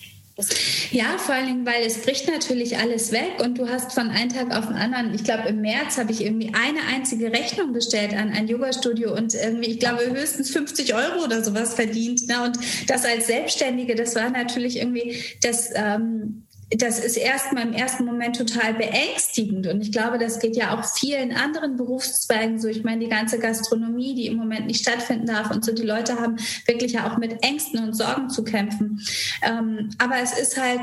ja, 0.91 1.17
vor 1.17 1.33
allen 1.33 1.47
Dingen, 1.47 1.65
weil 1.65 1.83
es 1.83 2.03
bricht 2.03 2.27
natürlich 2.27 2.77
alles 2.77 3.11
weg 3.11 3.41
und 3.43 3.57
du 3.57 3.67
hast 3.67 3.93
von 3.93 4.09
einem 4.09 4.31
Tag 4.31 4.55
auf 4.55 4.67
den 4.67 4.75
anderen, 4.75 5.13
ich 5.15 5.23
glaube 5.23 5.49
im 5.49 5.61
März 5.61 5.97
habe 5.97 6.11
ich 6.11 6.23
irgendwie 6.23 6.53
eine 6.53 6.81
einzige 6.93 7.31
Rechnung 7.31 7.73
gestellt 7.73 8.13
an 8.13 8.29
ein 8.31 8.47
Yoga-Studio 8.47 9.15
und 9.15 9.33
irgendwie, 9.33 9.71
ich 9.71 9.79
glaube, 9.79 10.05
höchstens 10.11 10.51
50 10.51 10.93
Euro 10.93 11.23
oder 11.23 11.43
sowas 11.43 11.73
verdient. 11.73 12.27
Ne? 12.27 12.43
Und 12.43 12.59
das 12.87 13.03
als 13.03 13.25
Selbstständige, 13.25 13.95
das 13.95 14.15
war 14.15 14.29
natürlich 14.29 14.77
irgendwie 14.77 15.23
das. 15.41 15.69
Ähm, 15.73 16.43
das 16.69 16.99
ist 16.99 17.15
erstmal 17.15 17.65
im 17.65 17.73
ersten 17.73 18.03
Moment 18.03 18.35
total 18.35 18.73
beängstigend. 18.73 19.67
Und 19.67 19.81
ich 19.81 19.91
glaube, 19.91 20.17
das 20.17 20.39
geht 20.39 20.57
ja 20.57 20.77
auch 20.77 20.83
vielen 20.83 21.31
anderen 21.33 21.77
Berufszweigen 21.77 22.59
so. 22.59 22.67
Ich 22.67 22.83
meine, 22.83 22.99
die 22.99 23.09
ganze 23.09 23.39
Gastronomie, 23.39 24.15
die 24.15 24.27
im 24.27 24.35
Moment 24.35 24.67
nicht 24.67 24.81
stattfinden 24.81 25.27
darf 25.27 25.49
und 25.49 25.63
so, 25.63 25.71
die 25.71 25.83
Leute 25.83 26.19
haben 26.19 26.35
wirklich 26.65 26.91
ja 26.93 27.09
auch 27.09 27.17
mit 27.17 27.41
Ängsten 27.41 27.81
und 27.81 27.93
Sorgen 27.93 28.29
zu 28.29 28.43
kämpfen. 28.43 29.01
Ähm, 29.43 29.91
aber 29.97 30.17
es 30.21 30.37
ist 30.37 30.61
halt 30.61 30.81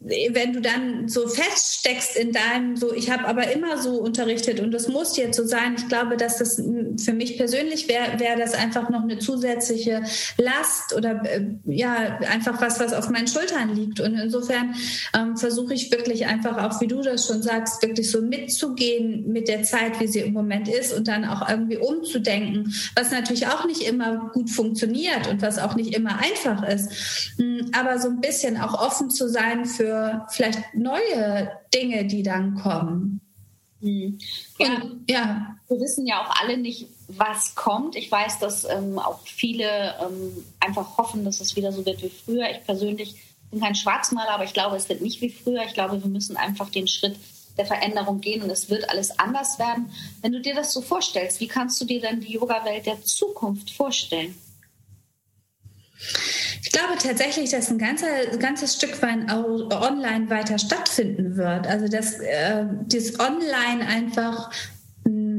wenn 0.00 0.52
du 0.52 0.60
dann 0.60 1.08
so 1.08 1.26
feststeckst 1.26 2.16
in 2.16 2.32
deinem, 2.32 2.76
so 2.76 2.92
ich 2.92 3.10
habe 3.10 3.26
aber 3.26 3.50
immer 3.50 3.80
so 3.80 3.94
unterrichtet 4.00 4.60
und 4.60 4.70
das 4.70 4.88
muss 4.88 5.16
jetzt 5.16 5.36
so 5.36 5.44
sein, 5.44 5.74
ich 5.76 5.88
glaube, 5.88 6.16
dass 6.16 6.38
das 6.38 6.62
für 7.02 7.12
mich 7.12 7.36
persönlich 7.36 7.88
wäre, 7.88 8.20
wäre 8.20 8.38
das 8.38 8.54
einfach 8.54 8.90
noch 8.90 9.02
eine 9.02 9.18
zusätzliche 9.18 10.02
Last 10.38 10.94
oder 10.94 11.22
äh, 11.24 11.46
ja, 11.64 12.18
einfach 12.30 12.60
was, 12.60 12.78
was 12.78 12.92
auf 12.92 13.10
meinen 13.10 13.26
Schultern 13.26 13.74
liegt. 13.74 14.00
Und 14.00 14.14
insofern 14.14 14.74
ähm, 15.16 15.36
versuche 15.36 15.74
ich 15.74 15.90
wirklich 15.90 16.26
einfach 16.26 16.62
auch, 16.62 16.80
wie 16.80 16.86
du 16.86 17.00
das 17.02 17.26
schon 17.26 17.42
sagst, 17.42 17.82
wirklich 17.82 18.10
so 18.10 18.20
mitzugehen 18.20 19.32
mit 19.32 19.48
der 19.48 19.62
Zeit, 19.62 19.98
wie 19.98 20.08
sie 20.08 20.20
im 20.20 20.34
Moment 20.34 20.68
ist 20.68 20.92
und 20.92 21.08
dann 21.08 21.24
auch 21.24 21.48
irgendwie 21.48 21.78
umzudenken, 21.78 22.72
was 22.94 23.10
natürlich 23.10 23.46
auch 23.46 23.64
nicht 23.64 23.82
immer 23.82 24.30
gut 24.32 24.50
funktioniert 24.50 25.26
und 25.28 25.42
was 25.42 25.58
auch 25.58 25.74
nicht 25.74 25.94
immer 25.94 26.18
einfach 26.18 26.62
ist, 26.68 27.34
aber 27.72 27.98
so 27.98 28.08
ein 28.08 28.20
bisschen 28.20 28.56
auch 28.58 28.74
offen 28.74 29.10
zu 29.10 29.28
sein 29.28 29.64
für 29.64 29.85
vielleicht 30.28 30.74
neue 30.74 31.50
Dinge, 31.74 32.04
die 32.06 32.22
dann 32.22 32.54
kommen. 32.56 33.20
Mhm. 33.80 34.18
Ja, 34.58 34.74
Und, 34.74 35.10
ja, 35.10 35.56
wir 35.68 35.80
wissen 35.80 36.06
ja 36.06 36.22
auch 36.22 36.42
alle 36.42 36.56
nicht, 36.56 36.88
was 37.08 37.54
kommt. 37.54 37.96
Ich 37.96 38.10
weiß, 38.10 38.38
dass 38.38 38.64
ähm, 38.64 38.98
auch 38.98 39.20
viele 39.24 39.94
ähm, 40.00 40.44
einfach 40.60 40.98
hoffen, 40.98 41.24
dass 41.24 41.40
es 41.40 41.56
wieder 41.56 41.72
so 41.72 41.84
wird 41.86 42.02
wie 42.02 42.10
früher. 42.10 42.50
Ich 42.50 42.64
persönlich 42.64 43.16
bin 43.50 43.60
kein 43.60 43.74
Schwarzmaler, 43.74 44.30
aber 44.30 44.44
ich 44.44 44.52
glaube, 44.52 44.76
es 44.76 44.88
wird 44.88 45.02
nicht 45.02 45.20
wie 45.20 45.30
früher. 45.30 45.64
Ich 45.64 45.74
glaube, 45.74 46.02
wir 46.02 46.10
müssen 46.10 46.36
einfach 46.36 46.70
den 46.70 46.88
Schritt 46.88 47.16
der 47.56 47.66
Veränderung 47.66 48.20
gehen 48.20 48.42
und 48.42 48.50
es 48.50 48.68
wird 48.68 48.88
alles 48.90 49.18
anders 49.18 49.58
werden. 49.58 49.90
Wenn 50.20 50.32
du 50.32 50.40
dir 50.40 50.54
das 50.54 50.72
so 50.72 50.82
vorstellst, 50.82 51.40
wie 51.40 51.48
kannst 51.48 51.80
du 51.80 51.84
dir 51.84 52.00
dann 52.00 52.20
die 52.20 52.32
Yoga-Welt 52.32 52.86
der 52.86 53.02
Zukunft 53.02 53.70
vorstellen? 53.70 54.36
Ich 56.62 56.72
glaube 56.72 56.94
tatsächlich, 57.02 57.50
dass 57.50 57.70
ein 57.70 57.78
ganzer, 57.78 58.06
ganzes 58.38 58.74
Stück 58.74 59.00
weit 59.02 59.30
online 59.30 60.28
weiter 60.28 60.58
stattfinden 60.58 61.36
wird. 61.36 61.66
Also 61.66 61.88
dass 61.88 62.20
äh, 62.20 62.66
das 62.86 63.18
Online 63.18 63.86
einfach 63.86 64.50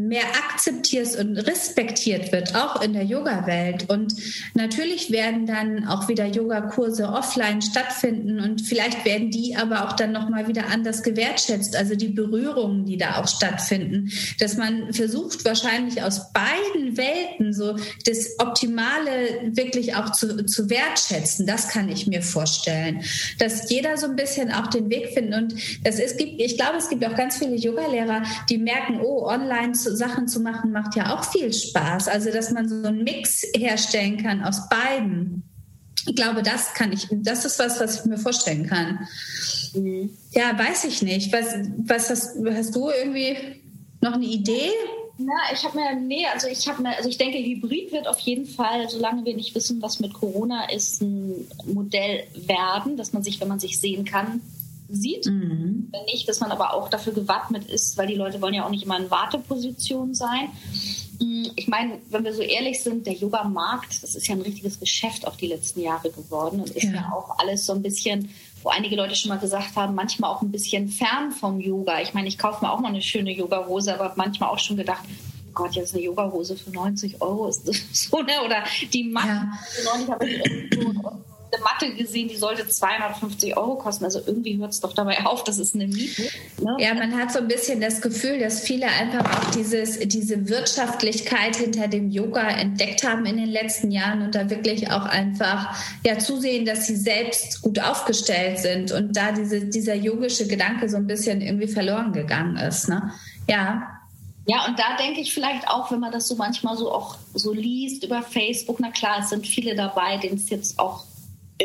mehr 0.07 0.23
akzeptiert 0.49 1.15
und 1.17 1.37
respektiert 1.37 2.31
wird, 2.31 2.55
auch 2.55 2.81
in 2.81 2.93
der 2.93 3.03
Yoga-Welt. 3.03 3.89
Und 3.89 4.13
natürlich 4.53 5.11
werden 5.11 5.45
dann 5.45 5.87
auch 5.87 6.07
wieder 6.07 6.25
Yogakurse 6.25 7.07
offline 7.07 7.61
stattfinden 7.61 8.39
und 8.39 8.61
vielleicht 8.61 9.05
werden 9.05 9.31
die 9.31 9.55
aber 9.55 9.87
auch 9.87 9.93
dann 9.93 10.11
nochmal 10.11 10.47
wieder 10.47 10.67
anders 10.67 11.03
gewertschätzt. 11.03 11.75
Also 11.75 11.95
die 11.95 12.09
Berührungen, 12.09 12.85
die 12.85 12.97
da 12.97 13.21
auch 13.21 13.27
stattfinden, 13.27 14.09
dass 14.39 14.57
man 14.57 14.93
versucht 14.93 15.45
wahrscheinlich 15.45 16.01
aus 16.03 16.31
beiden 16.31 16.97
Welten 16.97 17.53
so 17.53 17.75
das 18.05 18.39
Optimale 18.39 19.51
wirklich 19.51 19.95
auch 19.95 20.11
zu, 20.11 20.45
zu 20.45 20.69
wertschätzen. 20.69 21.45
Das 21.45 21.69
kann 21.69 21.89
ich 21.89 22.07
mir 22.07 22.21
vorstellen, 22.21 23.03
dass 23.39 23.69
jeder 23.69 23.97
so 23.97 24.07
ein 24.07 24.15
bisschen 24.15 24.51
auch 24.51 24.67
den 24.67 24.89
Weg 24.89 25.09
findet. 25.13 25.41
Und 25.41 25.55
das 25.83 25.99
ist, 25.99 26.19
ich 26.19 26.57
glaube, 26.57 26.77
es 26.77 26.89
gibt 26.89 27.05
auch 27.05 27.15
ganz 27.15 27.37
viele 27.37 27.55
Yogalehrer, 27.55 28.23
die 28.49 28.57
merken, 28.57 28.99
oh, 29.01 29.25
online 29.27 29.73
zu 29.73 29.95
Sachen 29.97 30.27
zu 30.27 30.39
machen, 30.39 30.71
macht 30.71 30.95
ja 30.95 31.15
auch 31.15 31.23
viel 31.25 31.51
Spaß. 31.53 32.07
Also, 32.07 32.31
dass 32.31 32.51
man 32.51 32.69
so 32.69 32.87
einen 32.87 33.03
Mix 33.03 33.43
herstellen 33.55 34.17
kann 34.17 34.43
aus 34.43 34.69
beiden. 34.69 35.43
Ich 36.07 36.15
glaube, 36.15 36.41
das 36.41 36.73
kann 36.73 36.93
ich, 36.93 37.07
das 37.11 37.43
ist 37.43 37.59
was, 37.59 37.81
was 37.81 37.99
ich 37.99 38.05
mir 38.05 38.17
vorstellen 38.17 38.65
kann. 38.67 39.07
Mhm. 39.73 40.09
Ja, 40.31 40.57
weiß 40.57 40.85
ich 40.85 41.01
nicht. 41.01 41.33
Was, 41.33 41.55
was 41.85 42.09
hast, 42.09 42.37
hast 42.49 42.75
du 42.75 42.89
irgendwie 42.89 43.61
noch 44.01 44.13
eine 44.13 44.25
Idee? 44.25 44.71
Na, 45.19 45.33
ich 45.51 45.63
habe 45.65 45.77
mir, 45.77 45.95
nee, 45.95 46.25
also 46.31 46.47
ich 46.47 46.67
habe 46.67 46.83
mir, 46.83 46.95
also 46.95 47.09
ich 47.09 47.17
denke, 47.17 47.39
Hybrid 47.39 47.91
wird 47.91 48.07
auf 48.07 48.19
jeden 48.19 48.45
Fall, 48.45 48.87
solange 48.87 49.25
wir 49.25 49.35
nicht 49.35 49.55
wissen, 49.55 49.81
was 49.81 49.99
mit 49.99 50.13
Corona 50.13 50.69
ist, 50.69 51.01
ein 51.01 51.47
Modell 51.65 52.27
werden, 52.35 52.97
dass 52.97 53.13
man 53.13 53.23
sich, 53.23 53.41
wenn 53.41 53.47
man 53.47 53.59
sich 53.59 53.79
sehen 53.79 54.05
kann, 54.05 54.41
sieht. 54.89 55.25
Mhm. 55.25 55.89
Wenn 55.91 56.05
nicht, 56.05 56.27
dass 56.27 56.39
man 56.39 56.51
aber 56.51 56.73
auch 56.73 56.89
dafür 56.89 57.13
gewappnet 57.13 57.65
ist, 57.69 57.97
weil 57.97 58.07
die 58.07 58.15
Leute 58.15 58.41
wollen 58.41 58.53
ja 58.53 58.65
auch 58.65 58.69
nicht 58.69 58.83
immer 58.83 58.97
in 58.97 59.11
Warteposition 59.11 60.13
sein. 60.13 60.49
Mm, 61.19 61.47
ich 61.55 61.67
meine, 61.67 61.99
wenn 62.09 62.23
wir 62.23 62.33
so 62.33 62.41
ehrlich 62.41 62.81
sind, 62.81 63.05
der 63.07 63.13
Yoga-Markt, 63.13 64.03
das 64.03 64.15
ist 64.15 64.27
ja 64.27 64.35
ein 64.35 64.41
richtiges 64.41 64.79
Geschäft 64.79 65.25
auch 65.27 65.35
die 65.35 65.47
letzten 65.47 65.81
Jahre 65.81 66.11
geworden 66.11 66.61
und 66.61 66.69
ist 66.69 66.83
ja. 66.83 66.91
ja 66.91 67.11
auch 67.13 67.39
alles 67.39 67.65
so 67.65 67.73
ein 67.73 67.81
bisschen, 67.81 68.29
wo 68.63 68.69
einige 68.69 68.95
Leute 68.95 69.15
schon 69.15 69.29
mal 69.29 69.39
gesagt 69.39 69.75
haben, 69.75 69.95
manchmal 69.95 70.31
auch 70.31 70.41
ein 70.41 70.51
bisschen 70.51 70.89
fern 70.89 71.31
vom 71.31 71.59
Yoga. 71.59 72.01
Ich 72.01 72.13
meine, 72.13 72.27
ich 72.27 72.37
kaufe 72.37 72.63
mir 72.63 72.71
auch 72.71 72.79
mal 72.79 72.89
eine 72.89 73.01
schöne 73.01 73.31
Yoga-Hose, 73.31 73.93
aber 73.93 74.13
manchmal 74.15 74.49
auch 74.49 74.59
schon 74.59 74.77
gedacht, 74.77 75.03
oh 75.07 75.51
Gott, 75.53 75.73
jetzt 75.73 75.93
eine 75.93 76.03
Yoga-Hose 76.03 76.55
für 76.55 76.69
90 76.69 77.21
Euro 77.21 77.47
ist 77.47 77.67
das 77.67 77.77
so, 77.93 78.21
ne? 78.21 78.33
Oder 78.45 78.63
die 78.93 79.03
Matten. 79.05 79.27
Ja. 79.27 79.59
Neulich 79.85 80.09
habe 80.09 80.29
ich 80.29 81.36
eine 81.51 81.63
Matte 81.63 81.93
gesehen, 81.95 82.27
die 82.27 82.35
sollte 82.35 82.67
250 82.67 83.55
Euro 83.57 83.75
kosten. 83.75 84.05
Also 84.05 84.21
irgendwie 84.25 84.57
hört 84.57 84.71
es 84.71 84.79
doch 84.79 84.93
dabei 84.93 85.25
auf, 85.25 85.43
das 85.43 85.59
ist 85.59 85.75
eine 85.75 85.87
Miete. 85.87 86.23
Ne? 86.61 86.75
Ja, 86.79 86.93
man 86.93 87.17
hat 87.17 87.31
so 87.31 87.39
ein 87.39 87.47
bisschen 87.47 87.81
das 87.81 88.01
Gefühl, 88.01 88.39
dass 88.39 88.61
viele 88.61 88.87
einfach 88.87 89.25
auch 89.25 89.51
dieses, 89.51 89.99
diese 89.99 90.49
Wirtschaftlichkeit 90.49 91.55
hinter 91.55 91.87
dem 91.87 92.09
Yoga 92.09 92.47
entdeckt 92.47 93.03
haben 93.03 93.25
in 93.25 93.37
den 93.37 93.49
letzten 93.49 93.91
Jahren 93.91 94.21
und 94.21 94.35
da 94.35 94.49
wirklich 94.49 94.91
auch 94.91 95.05
einfach 95.05 95.77
ja, 96.05 96.17
zusehen, 96.17 96.65
dass 96.65 96.87
sie 96.87 96.95
selbst 96.95 97.61
gut 97.61 97.79
aufgestellt 97.79 98.59
sind 98.59 98.91
und 98.91 99.15
da 99.15 99.31
diese, 99.31 99.61
dieser 99.65 99.95
yogische 99.95 100.47
Gedanke 100.47 100.89
so 100.89 100.97
ein 100.97 101.07
bisschen 101.07 101.41
irgendwie 101.41 101.67
verloren 101.67 102.13
gegangen 102.13 102.57
ist. 102.57 102.89
Ne? 102.89 103.11
Ja, 103.47 103.97
ja, 104.49 104.65
und 104.65 104.79
da 104.79 104.95
denke 104.95 105.19
ich 105.19 105.33
vielleicht 105.33 105.67
auch, 105.67 105.91
wenn 105.91 105.99
man 105.99 106.13
das 106.13 106.29
so 106.29 106.35
manchmal 106.35 106.77
so 106.77 106.89
auch 106.89 107.17
so 107.33 107.51
liest 107.51 108.05
über 108.05 108.21
Facebook, 108.21 108.79
na 108.79 108.91
klar, 108.91 109.19
es 109.19 109.29
sind 109.29 109.45
viele 109.45 109.75
dabei, 109.75 110.15
denen 110.17 110.37
es 110.37 110.49
jetzt 110.49 110.79
auch 110.79 111.03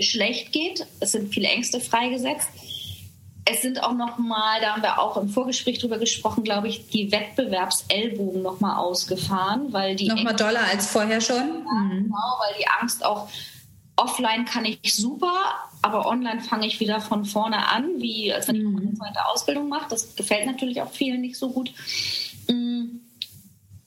schlecht 0.00 0.52
geht. 0.52 0.86
Es 1.00 1.12
sind 1.12 1.32
viele 1.32 1.48
Ängste 1.48 1.80
freigesetzt. 1.80 2.48
Es 3.44 3.60
sind 3.60 3.82
auch 3.82 3.94
noch 3.94 4.18
mal, 4.18 4.60
da 4.60 4.74
haben 4.74 4.82
wir 4.82 5.00
auch 5.00 5.16
im 5.16 5.28
Vorgespräch 5.28 5.80
drüber 5.80 5.98
gesprochen, 5.98 6.44
glaube 6.44 6.68
ich, 6.68 6.88
die 6.88 7.10
Wettbewerbsellbogen 7.10 8.40
noch 8.40 8.60
mal 8.60 8.76
ausgefahren, 8.76 9.72
weil 9.72 9.96
die 9.96 10.06
noch 10.06 10.22
mal 10.22 10.32
doller 10.32 10.64
als 10.70 10.86
vorher 10.86 11.20
schon. 11.20 11.64
Mhm. 11.64 12.04
Genau, 12.04 12.38
weil 12.38 12.54
die 12.60 12.68
Angst 12.80 13.04
auch 13.04 13.28
offline 13.96 14.44
kann 14.44 14.64
ich 14.64 14.94
super, 14.94 15.32
aber 15.82 16.06
online 16.06 16.40
fange 16.40 16.66
ich 16.66 16.78
wieder 16.78 17.00
von 17.00 17.24
vorne 17.24 17.68
an, 17.68 18.00
wie 18.00 18.32
als 18.32 18.48
wenn 18.48 18.56
ich 18.56 18.62
mhm. 18.62 19.02
eine 19.02 19.26
Ausbildung 19.26 19.68
mache. 19.68 19.86
Das 19.90 20.14
gefällt 20.14 20.46
natürlich 20.46 20.80
auch 20.80 20.90
vielen 20.90 21.20
nicht 21.20 21.36
so 21.36 21.50
gut. 21.50 21.72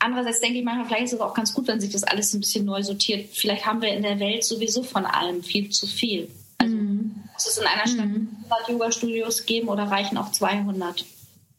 Andererseits 0.06 0.40
denke 0.40 0.60
ich 0.60 0.64
manchmal, 0.64 0.86
vielleicht 0.86 1.06
ist 1.06 1.14
es 1.14 1.20
auch 1.20 1.34
ganz 1.34 1.52
gut, 1.52 1.68
wenn 1.68 1.82
sich 1.82 1.92
das 1.92 2.04
alles 2.04 2.32
ein 2.32 2.40
bisschen 2.40 2.64
neu 2.64 2.84
sortiert. 2.84 3.28
Vielleicht 3.34 3.66
haben 3.66 3.82
wir 3.82 3.90
in 3.90 4.04
der 4.04 4.20
Welt 4.20 4.44
sowieso 4.44 4.84
von 4.84 5.04
allem 5.04 5.42
viel 5.42 5.72
zu 5.72 5.88
viel. 5.88 6.30
Also 6.60 6.76
mhm. 6.76 7.24
muss 7.34 7.48
es 7.48 7.58
in 7.58 7.66
einer 7.66 7.88
Stadt 7.88 8.06
mhm. 8.06 8.30
100 8.52 8.70
Yoga-Studios 8.70 9.48
geben 9.48 9.68
oder 9.68 9.86
reichen 9.86 10.20
auch 10.20 10.32
200? 10.32 11.06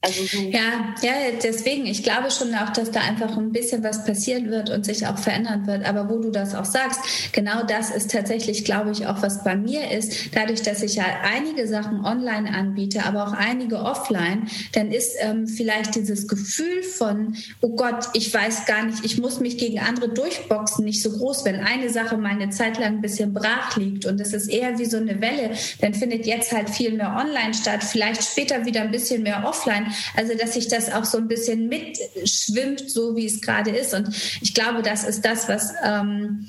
Also 0.06 0.24
so. 0.24 0.38
Ja, 0.50 0.94
ja, 1.02 1.12
deswegen, 1.42 1.86
ich 1.86 2.02
glaube 2.02 2.30
schon 2.30 2.54
auch, 2.54 2.70
dass 2.70 2.90
da 2.92 3.00
einfach 3.00 3.36
ein 3.36 3.50
bisschen 3.50 3.82
was 3.82 4.04
passieren 4.04 4.50
wird 4.50 4.70
und 4.70 4.84
sich 4.84 5.06
auch 5.06 5.18
verändern 5.18 5.66
wird. 5.66 5.84
Aber 5.84 6.08
wo 6.08 6.18
du 6.18 6.30
das 6.30 6.54
auch 6.54 6.64
sagst, 6.64 7.00
genau 7.32 7.64
das 7.64 7.90
ist 7.90 8.10
tatsächlich, 8.12 8.64
glaube 8.64 8.92
ich, 8.92 9.06
auch 9.06 9.22
was 9.22 9.42
bei 9.42 9.56
mir 9.56 9.90
ist. 9.90 10.34
Dadurch, 10.34 10.62
dass 10.62 10.82
ich 10.82 10.94
ja 10.94 11.04
einige 11.24 11.66
Sachen 11.66 12.04
online 12.04 12.54
anbiete, 12.54 13.04
aber 13.04 13.26
auch 13.26 13.32
einige 13.32 13.80
offline, 13.80 14.48
dann 14.72 14.92
ist 14.92 15.16
ähm, 15.20 15.48
vielleicht 15.48 15.96
dieses 15.96 16.28
Gefühl 16.28 16.82
von, 16.82 17.36
oh 17.60 17.74
Gott, 17.74 18.08
ich 18.14 18.32
weiß 18.32 18.66
gar 18.66 18.84
nicht, 18.84 19.04
ich 19.04 19.18
muss 19.18 19.40
mich 19.40 19.58
gegen 19.58 19.80
andere 19.80 20.08
durchboxen, 20.08 20.84
nicht 20.84 21.02
so 21.02 21.10
groß. 21.10 21.44
Wenn 21.44 21.60
eine 21.60 21.90
Sache 21.90 22.16
mal 22.16 22.30
eine 22.30 22.50
Zeit 22.50 22.78
lang 22.78 22.96
ein 22.96 23.00
bisschen 23.00 23.34
brach 23.34 23.76
liegt 23.76 24.06
und 24.06 24.20
es 24.20 24.32
ist 24.32 24.48
eher 24.48 24.78
wie 24.78 24.84
so 24.84 24.98
eine 24.98 25.20
Welle, 25.20 25.50
dann 25.80 25.94
findet 25.94 26.26
jetzt 26.26 26.52
halt 26.52 26.70
viel 26.70 26.92
mehr 26.92 27.16
online 27.16 27.54
statt, 27.54 27.82
vielleicht 27.82 28.22
später 28.22 28.64
wieder 28.64 28.82
ein 28.82 28.90
bisschen 28.90 29.22
mehr 29.22 29.44
offline. 29.44 29.86
Also, 30.14 30.34
dass 30.36 30.54
sich 30.54 30.68
das 30.68 30.92
auch 30.92 31.04
so 31.04 31.18
ein 31.18 31.28
bisschen 31.28 31.68
mitschwimmt, 31.68 32.90
so 32.90 33.16
wie 33.16 33.26
es 33.26 33.40
gerade 33.40 33.70
ist. 33.70 33.94
Und 33.94 34.08
ich 34.40 34.54
glaube, 34.54 34.82
das 34.82 35.04
ist 35.04 35.24
das, 35.24 35.48
was. 35.48 35.72
Ähm, 35.84 36.46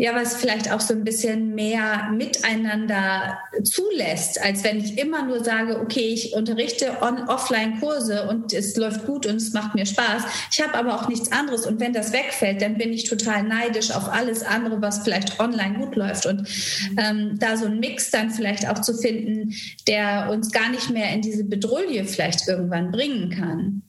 ja, 0.00 0.14
was 0.14 0.36
vielleicht 0.36 0.72
auch 0.72 0.80
so 0.80 0.94
ein 0.94 1.04
bisschen 1.04 1.54
mehr 1.54 2.10
miteinander 2.10 3.38
zulässt, 3.64 4.42
als 4.42 4.64
wenn 4.64 4.78
ich 4.78 4.96
immer 4.96 5.26
nur 5.26 5.44
sage, 5.44 5.78
okay, 5.78 6.08
ich 6.08 6.32
unterrichte 6.32 7.02
Offline-Kurse 7.02 8.26
und 8.26 8.54
es 8.54 8.74
läuft 8.76 9.04
gut 9.04 9.26
und 9.26 9.36
es 9.36 9.52
macht 9.52 9.74
mir 9.74 9.84
Spaß. 9.84 10.22
Ich 10.50 10.62
habe 10.62 10.74
aber 10.74 10.94
auch 10.94 11.08
nichts 11.08 11.30
anderes 11.32 11.66
und 11.66 11.80
wenn 11.80 11.92
das 11.92 12.14
wegfällt, 12.14 12.62
dann 12.62 12.78
bin 12.78 12.94
ich 12.94 13.10
total 13.10 13.42
neidisch 13.42 13.90
auf 13.90 14.08
alles 14.08 14.42
andere, 14.42 14.80
was 14.80 15.00
vielleicht 15.00 15.38
online 15.38 15.74
gut 15.78 15.94
läuft 15.96 16.24
und 16.24 16.48
ähm, 16.96 17.38
da 17.38 17.58
so 17.58 17.66
ein 17.66 17.78
Mix 17.78 18.10
dann 18.10 18.30
vielleicht 18.30 18.66
auch 18.70 18.80
zu 18.80 18.94
finden, 18.94 19.54
der 19.86 20.30
uns 20.30 20.50
gar 20.50 20.70
nicht 20.70 20.88
mehr 20.88 21.12
in 21.12 21.20
diese 21.20 21.44
Bedrohung 21.44 21.80
vielleicht 22.06 22.48
irgendwann 22.48 22.90
bringen 22.90 23.30
kann. 23.30 23.82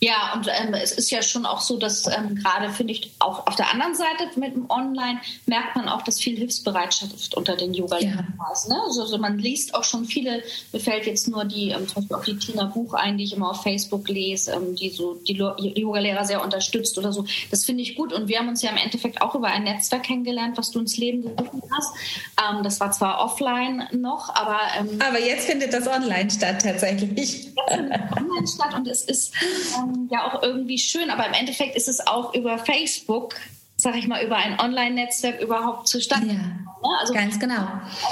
Ja, 0.00 0.34
und 0.34 0.46
ähm, 0.48 0.74
es 0.74 0.92
ist 0.92 1.10
ja 1.10 1.22
schon 1.22 1.46
auch 1.46 1.60
so, 1.60 1.78
dass 1.78 2.06
ähm, 2.06 2.34
gerade, 2.34 2.70
finde 2.70 2.92
ich, 2.92 3.12
auch 3.18 3.46
auf 3.46 3.56
der 3.56 3.72
anderen 3.72 3.94
Seite 3.94 4.38
mit 4.38 4.54
dem 4.54 4.68
Online 4.70 5.20
merkt 5.46 5.74
man 5.74 5.88
auch, 5.88 6.02
dass 6.02 6.20
viel 6.20 6.36
Hilfsbereitschaft 6.36 7.34
unter 7.34 7.56
den 7.56 7.72
Yoga-Lehrern 7.72 8.34
ja. 8.38 8.52
ist. 8.52 8.68
Ne? 8.68 8.76
Also, 8.84 9.02
also, 9.02 9.16
man 9.18 9.38
liest 9.38 9.74
auch 9.74 9.84
schon 9.84 10.04
viele, 10.04 10.42
mir 10.72 10.80
fällt 10.80 11.06
jetzt 11.06 11.28
nur 11.28 11.46
die, 11.46 11.70
ähm, 11.70 11.88
zum 11.88 12.06
Beispiel 12.06 12.16
auch 12.16 12.24
die 12.24 12.36
Tina 12.36 12.64
Buch 12.64 12.92
ein, 12.92 13.16
die 13.16 13.24
ich 13.24 13.32
immer 13.32 13.50
auf 13.50 13.62
Facebook 13.62 14.06
lese, 14.08 14.52
ähm, 14.52 14.74
die 14.76 14.90
so 14.90 15.14
die 15.14 15.34
Yoga-Lehrer 15.34 16.24
sehr 16.26 16.44
unterstützt 16.44 16.98
oder 16.98 17.12
so. 17.12 17.24
Das 17.50 17.64
finde 17.64 17.82
ich 17.82 17.96
gut. 17.96 18.12
Und 18.12 18.28
wir 18.28 18.38
haben 18.38 18.48
uns 18.48 18.60
ja 18.60 18.70
im 18.70 18.76
Endeffekt 18.76 19.22
auch 19.22 19.34
über 19.34 19.48
ein 19.48 19.64
Netzwerk 19.64 20.02
kennengelernt, 20.02 20.58
was 20.58 20.70
du 20.72 20.80
ins 20.80 20.98
Leben 20.98 21.22
gerufen 21.22 21.62
hast. 21.74 21.94
Ähm, 22.38 22.62
das 22.62 22.80
war 22.80 22.90
zwar 22.92 23.24
offline 23.24 23.88
noch, 23.92 24.28
aber... 24.34 24.58
Ähm, 24.78 24.98
aber 25.00 25.20
jetzt 25.20 25.46
findet 25.46 25.72
das 25.72 25.86
online 25.88 26.30
statt 26.30 26.60
tatsächlich. 26.62 27.16
Jetzt 27.16 27.54
findet 27.68 28.12
online 28.12 28.46
statt 28.46 28.74
und 28.74 28.88
es 28.88 29.02
ist 29.02 29.32
ähm, 29.94 30.08
ja 30.10 30.26
auch 30.26 30.42
irgendwie 30.42 30.78
schön, 30.78 31.10
aber 31.10 31.26
im 31.26 31.34
Endeffekt 31.34 31.76
ist 31.76 31.88
es 31.88 32.06
auch 32.06 32.34
über 32.34 32.58
Facebook, 32.58 33.36
sag 33.76 33.96
ich 33.96 34.06
mal, 34.06 34.24
über 34.24 34.36
ein 34.36 34.58
Online-Netzwerk 34.58 35.40
überhaupt 35.40 35.88
zustande. 35.88 36.28
Ja, 36.28 36.34
ne? 36.34 36.66
also 37.00 37.12
ganz 37.12 37.38
genau. 37.38 37.66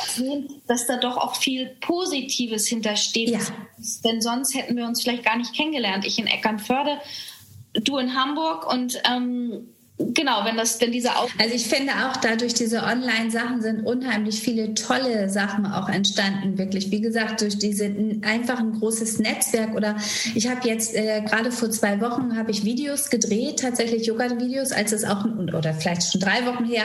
Sehen, 0.08 0.62
dass 0.66 0.86
da 0.86 0.96
doch 0.96 1.16
auch 1.16 1.36
viel 1.36 1.76
Positives 1.80 2.66
hintersteht. 2.66 3.30
Ja. 3.30 3.40
Denn 4.04 4.20
sonst 4.20 4.54
hätten 4.54 4.76
wir 4.76 4.86
uns 4.86 5.02
vielleicht 5.02 5.24
gar 5.24 5.36
nicht 5.36 5.54
kennengelernt. 5.54 6.04
Ich 6.04 6.18
in 6.18 6.26
Eckernförde, 6.26 6.98
du 7.74 7.98
in 7.98 8.14
Hamburg 8.14 8.70
und 8.70 9.00
ähm, 9.10 9.73
genau, 9.98 10.44
wenn 10.44 10.56
das, 10.56 10.80
wenn 10.80 10.90
diese 10.90 11.16
auch. 11.16 11.28
Also 11.38 11.54
ich 11.54 11.66
finde 11.66 11.92
auch 11.92 12.16
dadurch 12.16 12.54
diese 12.54 12.82
Online-Sachen 12.82 13.62
sind 13.62 13.86
unheimlich 13.86 14.40
viele 14.40 14.74
tolle 14.74 15.28
Sachen 15.28 15.66
auch 15.66 15.88
entstanden, 15.88 16.58
wirklich. 16.58 16.90
Wie 16.90 17.00
gesagt, 17.00 17.42
durch 17.42 17.58
diese 17.58 17.84
einfach 18.22 18.58
ein 18.58 18.72
großes 18.72 19.20
Netzwerk 19.20 19.74
oder 19.74 19.96
ich 20.34 20.48
habe 20.48 20.66
jetzt 20.68 20.94
äh, 20.94 21.22
gerade 21.22 21.52
vor 21.52 21.70
zwei 21.70 22.00
Wochen 22.00 22.36
habe 22.36 22.50
ich 22.50 22.64
Videos 22.64 23.08
gedreht, 23.08 23.60
tatsächlich 23.60 24.06
Yoga-Videos, 24.06 24.72
als 24.72 24.92
es 24.92 25.04
auch 25.04 25.24
oder 25.24 25.74
vielleicht 25.74 26.10
schon 26.10 26.20
drei 26.20 26.44
Wochen 26.46 26.64
her, 26.64 26.84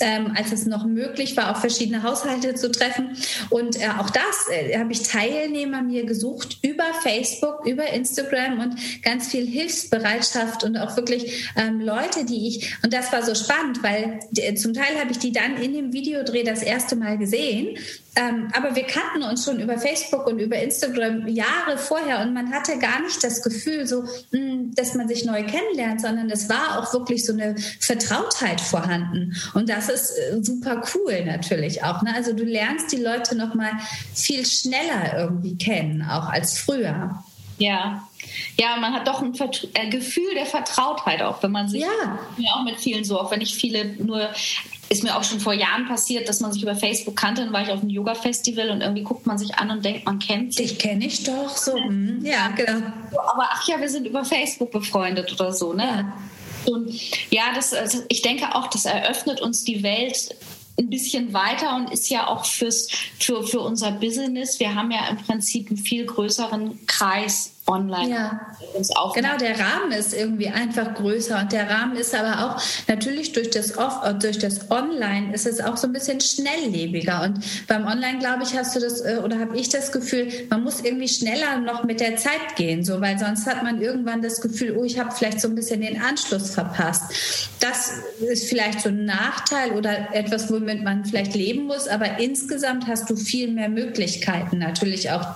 ähm, 0.00 0.32
als 0.36 0.50
es 0.50 0.66
noch 0.66 0.84
möglich 0.84 1.36
war, 1.36 1.52
auch 1.52 1.60
verschiedene 1.60 2.02
Haushalte 2.02 2.54
zu 2.54 2.72
treffen. 2.72 3.16
Und 3.50 3.80
äh, 3.80 3.88
auch 3.98 4.10
das 4.10 4.48
äh, 4.50 4.76
habe 4.78 4.92
ich 4.92 5.04
Teilnehmer 5.04 5.82
mir 5.82 6.04
gesucht 6.04 6.58
über 6.62 6.84
Facebook, 7.02 7.64
über 7.66 7.86
Instagram 7.92 8.58
und 8.58 9.02
ganz 9.02 9.28
viel 9.28 9.46
Hilfsbereitschaft 9.46 10.64
und 10.64 10.76
auch 10.76 10.96
wirklich 10.96 11.50
ähm, 11.56 11.80
Leute, 11.80 12.24
die 12.24 12.47
ich, 12.48 12.76
und 12.82 12.92
das 12.92 13.12
war 13.12 13.22
so 13.22 13.34
spannend, 13.34 13.82
weil 13.82 14.20
zum 14.56 14.74
Teil 14.74 14.98
habe 14.98 15.12
ich 15.12 15.18
die 15.18 15.32
dann 15.32 15.56
in 15.56 15.72
dem 15.72 15.92
Videodreh 15.92 16.42
das 16.42 16.62
erste 16.62 16.96
Mal 16.96 17.18
gesehen, 17.18 17.78
ähm, 18.18 18.48
aber 18.52 18.74
wir 18.74 18.82
kannten 18.82 19.22
uns 19.22 19.44
schon 19.44 19.60
über 19.60 19.78
Facebook 19.78 20.26
und 20.26 20.40
über 20.40 20.56
Instagram 20.56 21.28
Jahre 21.28 21.78
vorher 21.78 22.20
und 22.20 22.34
man 22.34 22.50
hatte 22.52 22.76
gar 22.78 23.00
nicht 23.02 23.22
das 23.22 23.42
Gefühl, 23.42 23.86
so, 23.86 24.02
mh, 24.02 24.08
hm, 24.32 24.74
dass 24.74 24.94
man 24.94 25.06
sich 25.06 25.24
neu 25.24 25.44
kennenlernt, 25.44 26.00
sondern 26.00 26.28
es 26.30 26.48
war 26.48 26.78
auch 26.78 26.92
wirklich 26.92 27.24
so 27.24 27.32
eine 27.32 27.54
Vertrautheit 27.80 28.60
vorhanden. 28.60 29.36
Und 29.54 29.68
das 29.68 29.88
ist 29.88 30.10
äh, 30.10 30.42
super 30.42 30.82
cool 30.94 31.24
natürlich 31.26 31.84
auch. 31.84 32.02
Ne? 32.02 32.12
Also 32.14 32.32
du 32.32 32.42
lernst 32.44 32.90
die 32.90 32.96
Leute 32.96 33.36
noch 33.36 33.54
mal 33.54 33.72
viel 34.14 34.44
schneller 34.44 35.16
irgendwie 35.16 35.56
kennen, 35.56 36.02
auch 36.02 36.28
als 36.28 36.58
früher. 36.58 37.22
Ja, 37.58 38.08
ja, 38.58 38.76
man 38.76 38.92
hat 38.92 39.06
doch 39.06 39.22
ein 39.22 39.34
Vert 39.34 39.68
äh, 39.74 39.88
Gefühl 39.88 40.34
der 40.34 40.46
Vertrautheit 40.46 41.22
auch, 41.22 41.42
wenn 41.42 41.52
man 41.52 41.68
sich 41.68 41.82
ja. 41.82 42.18
ja 42.36 42.54
auch 42.54 42.64
mit 42.64 42.76
vielen 42.76 43.04
so, 43.04 43.20
auch 43.20 43.30
wenn 43.30 43.40
ich 43.40 43.54
viele 43.54 43.84
nur 43.96 44.28
ist 44.90 45.02
mir 45.02 45.16
auch 45.16 45.24
schon 45.24 45.40
vor 45.40 45.52
Jahren 45.52 45.86
passiert, 45.86 46.28
dass 46.28 46.40
man 46.40 46.52
sich 46.52 46.62
über 46.62 46.74
Facebook 46.74 47.14
kannte. 47.14 47.42
Dann 47.42 47.52
war 47.52 47.62
ich 47.62 47.70
auf 47.70 47.80
einem 47.80 47.90
Yoga-Festival 47.90 48.70
und 48.70 48.80
irgendwie 48.80 49.02
guckt 49.02 49.26
man 49.26 49.36
sich 49.36 49.54
an 49.56 49.70
und 49.70 49.84
denkt, 49.84 50.06
man 50.06 50.18
kennt 50.18 50.54
sich. 50.54 50.72
Ich 50.72 50.78
kenne 50.78 51.06
ich 51.06 51.24
doch 51.24 51.54
so. 51.56 51.76
Mhm. 51.76 52.24
Ja, 52.24 52.48
genau. 52.48 52.86
Aber 53.12 53.48
ach 53.50 53.68
ja, 53.68 53.78
wir 53.78 53.88
sind 53.88 54.06
über 54.06 54.24
Facebook 54.24 54.70
befreundet 54.70 55.32
oder 55.32 55.52
so, 55.52 55.74
ne? 55.74 55.84
Ja. 55.84 56.72
Und 56.72 56.90
ja, 57.30 57.52
das, 57.54 57.72
also 57.72 58.02
ich 58.08 58.22
denke 58.22 58.54
auch, 58.54 58.68
das 58.68 58.84
eröffnet 58.84 59.40
uns 59.40 59.64
die 59.64 59.82
Welt 59.82 60.34
ein 60.78 60.90
bisschen 60.90 61.32
weiter 61.32 61.76
und 61.76 61.90
ist 61.90 62.08
ja 62.08 62.26
auch 62.28 62.44
fürs, 62.44 62.88
für, 63.18 63.42
für 63.42 63.60
unser 63.60 63.90
Business. 63.90 64.60
Wir 64.60 64.74
haben 64.74 64.90
ja 64.90 65.08
im 65.08 65.16
Prinzip 65.16 65.68
einen 65.68 65.78
viel 65.78 66.06
größeren 66.06 66.86
Kreis 66.86 67.52
online 67.68 68.10
ja. 68.10 68.40
uns 68.74 68.90
Genau, 69.14 69.36
der 69.36 69.58
Rahmen 69.58 69.92
ist 69.92 70.14
irgendwie 70.14 70.48
einfach 70.48 70.94
größer 70.94 71.40
und 71.40 71.52
der 71.52 71.68
Rahmen 71.68 71.96
ist 71.96 72.14
aber 72.14 72.44
auch 72.44 72.62
natürlich 72.88 73.32
durch 73.32 73.50
das 73.50 73.76
Off, 73.76 74.00
durch 74.20 74.38
das 74.38 74.70
Online 74.70 75.34
ist 75.34 75.46
es 75.46 75.60
auch 75.60 75.76
so 75.76 75.86
ein 75.86 75.92
bisschen 75.92 76.20
schnelllebiger 76.20 77.22
und 77.22 77.40
beim 77.66 77.86
Online 77.86 78.18
glaube 78.18 78.42
ich 78.42 78.56
hast 78.56 78.74
du 78.76 78.80
das 78.80 79.00
äh, 79.02 79.20
oder 79.22 79.38
habe 79.38 79.56
ich 79.56 79.68
das 79.68 79.92
Gefühl, 79.92 80.28
man 80.50 80.62
muss 80.62 80.80
irgendwie 80.80 81.08
schneller 81.08 81.58
noch 81.58 81.84
mit 81.84 82.00
der 82.00 82.16
Zeit 82.16 82.56
gehen, 82.56 82.84
so 82.84 83.00
weil 83.00 83.18
sonst 83.18 83.46
hat 83.46 83.62
man 83.62 83.80
irgendwann 83.80 84.22
das 84.22 84.40
Gefühl, 84.40 84.76
oh 84.76 84.84
ich 84.84 84.98
habe 84.98 85.10
vielleicht 85.10 85.40
so 85.40 85.48
ein 85.48 85.54
bisschen 85.54 85.80
den 85.80 86.00
Anschluss 86.00 86.50
verpasst. 86.50 87.02
Das 87.60 87.92
ist 88.20 88.48
vielleicht 88.48 88.80
so 88.80 88.88
ein 88.88 89.04
Nachteil 89.04 89.72
oder 89.72 90.14
etwas, 90.14 90.50
womit 90.50 90.82
man 90.82 91.04
vielleicht 91.04 91.34
leben 91.34 91.66
muss, 91.66 91.88
aber 91.88 92.18
insgesamt 92.18 92.86
hast 92.86 93.10
du 93.10 93.16
viel 93.16 93.50
mehr 93.50 93.68
Möglichkeiten 93.68 94.58
natürlich 94.58 95.10
auch 95.10 95.26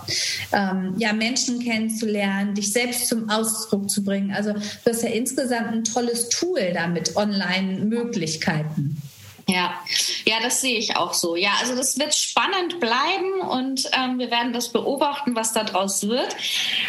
ähm, 0.53 0.95
ja 0.99 1.13
Menschen 1.13 1.61
kennenzulernen 1.61 2.22
lernen, 2.23 2.55
dich 2.55 2.73
selbst 2.73 3.09
zum 3.09 3.29
Ausdruck 3.29 3.91
zu 3.91 4.05
bringen. 4.05 4.33
Also 4.33 4.53
du 4.53 4.61
hast 4.91 5.03
ja 5.03 5.11
insgesamt 5.11 5.73
ein 5.73 5.85
tolles 5.85 6.29
Tool 6.29 6.73
damit, 6.73 7.17
Online-Möglichkeiten. 7.17 9.03
Ja, 9.49 9.75
ja, 10.25 10.37
das 10.41 10.61
sehe 10.61 10.79
ich 10.79 10.97
auch 10.97 11.15
so. 11.15 11.35
Ja, 11.35 11.51
also 11.61 11.75
das 11.75 11.99
wird 11.99 12.15
spannend 12.15 12.79
bleiben 12.79 13.41
und 13.41 13.91
ähm, 13.93 14.21
wir 14.21 14.31
werden 14.31 14.53
das 14.53 14.73
beobachten, 14.73 15.35
was 15.35 15.53
daraus 15.53 16.07
wird. 16.07 16.37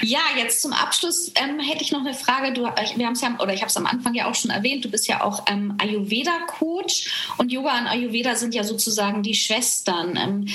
Ja, 0.01 0.19
jetzt 0.37 0.61
zum 0.61 0.71
Abschluss 0.71 1.31
ähm, 1.35 1.59
hätte 1.59 1.83
ich 1.83 1.91
noch 1.91 2.01
eine 2.01 2.13
Frage. 2.13 2.53
Du, 2.53 2.65
äh, 2.65 2.95
wir 2.95 3.07
haben 3.07 3.13
es 3.13 3.21
ja, 3.21 3.35
oder 3.39 3.55
ich 3.55 3.61
habe 3.61 3.69
es 3.69 3.77
am 3.77 3.87
Anfang 3.87 4.13
ja 4.13 4.29
auch 4.29 4.35
schon 4.35 4.51
erwähnt. 4.51 4.85
Du 4.85 4.89
bist 4.89 5.07
ja 5.07 5.23
auch 5.23 5.45
ähm, 5.47 5.73
Ayurveda-Coach 5.79 7.33
und 7.39 7.51
Yoga 7.51 7.79
und 7.79 7.87
Ayurveda 7.87 8.35
sind 8.35 8.53
ja 8.53 8.63
sozusagen 8.63 9.23
die 9.23 9.33
Schwestern 9.33 10.15
ähm, 10.15 10.47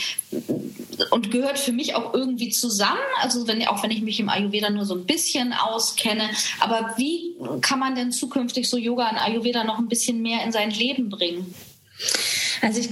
und 1.10 1.30
gehört 1.30 1.58
für 1.58 1.72
mich 1.72 1.94
auch 1.94 2.14
irgendwie 2.14 2.50
zusammen. 2.50 2.98
Also 3.20 3.46
wenn 3.46 3.66
auch 3.66 3.82
wenn 3.82 3.90
ich 3.90 4.02
mich 4.02 4.20
im 4.20 4.28
Ayurveda 4.28 4.70
nur 4.70 4.84
so 4.84 4.94
ein 4.94 5.04
bisschen 5.04 5.52
auskenne, 5.52 6.30
aber 6.60 6.94
wie 6.96 7.36
kann 7.60 7.78
man 7.78 7.94
denn 7.94 8.12
zukünftig 8.12 8.68
so 8.68 8.76
Yoga 8.76 9.08
und 9.10 9.16
Ayurveda 9.16 9.64
noch 9.64 9.78
ein 9.78 9.88
bisschen 9.88 10.22
mehr 10.22 10.44
in 10.44 10.52
sein 10.52 10.70
Leben 10.70 11.08
bringen? 11.08 11.54
Also 12.62 12.80
ich 12.80 12.90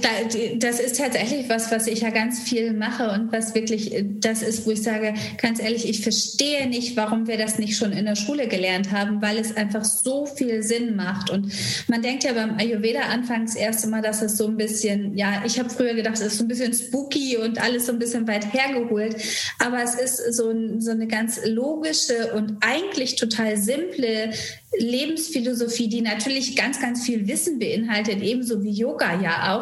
das 0.57 0.79
ist 0.79 0.97
tatsächlich 0.97 1.49
was, 1.49 1.71
was 1.71 1.87
ich 1.87 2.01
ja 2.01 2.09
ganz 2.09 2.41
viel 2.41 2.73
mache 2.73 3.09
und 3.11 3.31
was 3.31 3.55
wirklich 3.55 3.93
das 4.19 4.41
ist, 4.41 4.65
wo 4.65 4.71
ich 4.71 4.81
sage, 4.81 5.13
ganz 5.41 5.61
ehrlich, 5.61 5.87
ich 5.87 6.01
verstehe 6.01 6.67
nicht, 6.67 6.95
warum 6.95 7.27
wir 7.27 7.37
das 7.37 7.59
nicht 7.59 7.77
schon 7.77 7.91
in 7.91 8.05
der 8.05 8.15
Schule 8.15 8.47
gelernt 8.47 8.91
haben, 8.91 9.21
weil 9.21 9.37
es 9.37 9.55
einfach 9.55 9.83
so 9.83 10.25
viel 10.25 10.63
Sinn 10.63 10.95
macht. 10.95 11.29
Und 11.29 11.51
man 11.87 12.01
denkt 12.01 12.23
ja 12.23 12.33
beim 12.33 12.57
Ayurveda 12.57 13.01
anfangs 13.01 13.55
erst 13.55 13.85
immer, 13.85 14.01
dass 14.01 14.21
es 14.21 14.37
so 14.37 14.47
ein 14.47 14.57
bisschen, 14.57 15.17
ja, 15.17 15.43
ich 15.45 15.59
habe 15.59 15.69
früher 15.69 15.93
gedacht, 15.93 16.15
es 16.15 16.21
ist 16.21 16.37
so 16.37 16.43
ein 16.43 16.47
bisschen 16.47 16.73
spooky 16.73 17.37
und 17.37 17.61
alles 17.61 17.85
so 17.85 17.91
ein 17.91 17.99
bisschen 17.99 18.27
weit 18.27 18.53
hergeholt. 18.53 19.15
Aber 19.59 19.81
es 19.83 19.95
ist 19.95 20.35
so, 20.35 20.53
so 20.79 20.91
eine 20.91 21.07
ganz 21.07 21.39
logische 21.45 22.33
und 22.33 22.57
eigentlich 22.61 23.15
total 23.15 23.57
simple 23.57 24.31
Lebensphilosophie, 24.77 25.87
die 25.87 26.01
natürlich 26.01 26.55
ganz, 26.55 26.79
ganz 26.79 27.05
viel 27.05 27.27
Wissen 27.27 27.57
beinhaltet, 27.57 28.21
ebenso 28.21 28.63
wie 28.63 28.71
Yoga 28.71 29.19
ja 29.21 29.55
auch, 29.55 29.56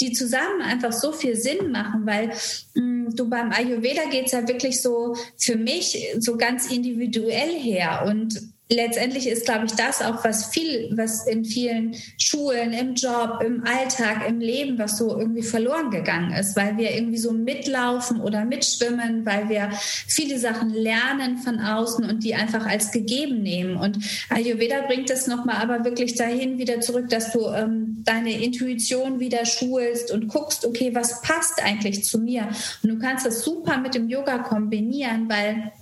die 0.00 0.12
zusammen 0.12 0.62
einfach 0.62 0.92
so 0.92 1.12
viel 1.12 1.36
Sinn 1.36 1.70
machen, 1.70 2.06
weil 2.06 2.32
mh, 2.74 2.82
mm, 2.82 3.16
du 3.16 3.28
beim 3.28 3.52
Ayurveda 3.52 4.04
geht 4.10 4.26
es 4.26 4.32
ja 4.32 4.46
wirklich 4.46 4.80
so 4.82 5.16
für 5.38 5.56
mich 5.56 5.98
so 6.18 6.36
ganz 6.36 6.70
individuell 6.70 7.58
her 7.58 8.04
und 8.06 8.51
letztendlich 8.72 9.28
ist, 9.28 9.44
glaube 9.44 9.66
ich, 9.66 9.72
das 9.72 10.02
auch 10.02 10.24
was 10.24 10.46
viel, 10.46 10.90
was 10.96 11.26
in 11.26 11.44
vielen 11.44 11.94
Schulen, 12.18 12.72
im 12.72 12.94
Job, 12.94 13.42
im 13.44 13.64
Alltag, 13.64 14.28
im 14.28 14.40
Leben, 14.40 14.78
was 14.78 14.98
so 14.98 15.18
irgendwie 15.18 15.42
verloren 15.42 15.90
gegangen 15.90 16.32
ist, 16.32 16.56
weil 16.56 16.76
wir 16.76 16.94
irgendwie 16.94 17.18
so 17.18 17.32
mitlaufen 17.32 18.20
oder 18.20 18.44
mitschwimmen, 18.44 19.24
weil 19.26 19.48
wir 19.48 19.70
viele 19.72 20.38
Sachen 20.38 20.70
lernen 20.70 21.38
von 21.38 21.60
außen 21.60 22.04
und 22.08 22.24
die 22.24 22.34
einfach 22.34 22.66
als 22.66 22.90
gegeben 22.90 23.42
nehmen. 23.42 23.76
Und 23.76 23.98
Ayurveda 24.30 24.82
bringt 24.86 25.10
es 25.10 25.26
nochmal 25.26 25.56
aber 25.56 25.84
wirklich 25.84 26.14
dahin 26.14 26.58
wieder 26.58 26.80
zurück, 26.80 27.08
dass 27.08 27.32
du 27.32 27.46
ähm, 27.48 28.02
deine 28.04 28.42
Intuition 28.42 29.20
wieder 29.20 29.44
schulst 29.44 30.10
und 30.10 30.28
guckst, 30.28 30.64
okay, 30.64 30.94
was 30.94 31.20
passt 31.22 31.62
eigentlich 31.62 32.04
zu 32.04 32.18
mir? 32.18 32.48
Und 32.82 32.88
du 32.90 32.98
kannst 32.98 33.26
das 33.26 33.44
super 33.44 33.78
mit 33.78 33.94
dem 33.94 34.08
Yoga 34.08 34.38
kombinieren, 34.38 35.28
weil 35.28 35.72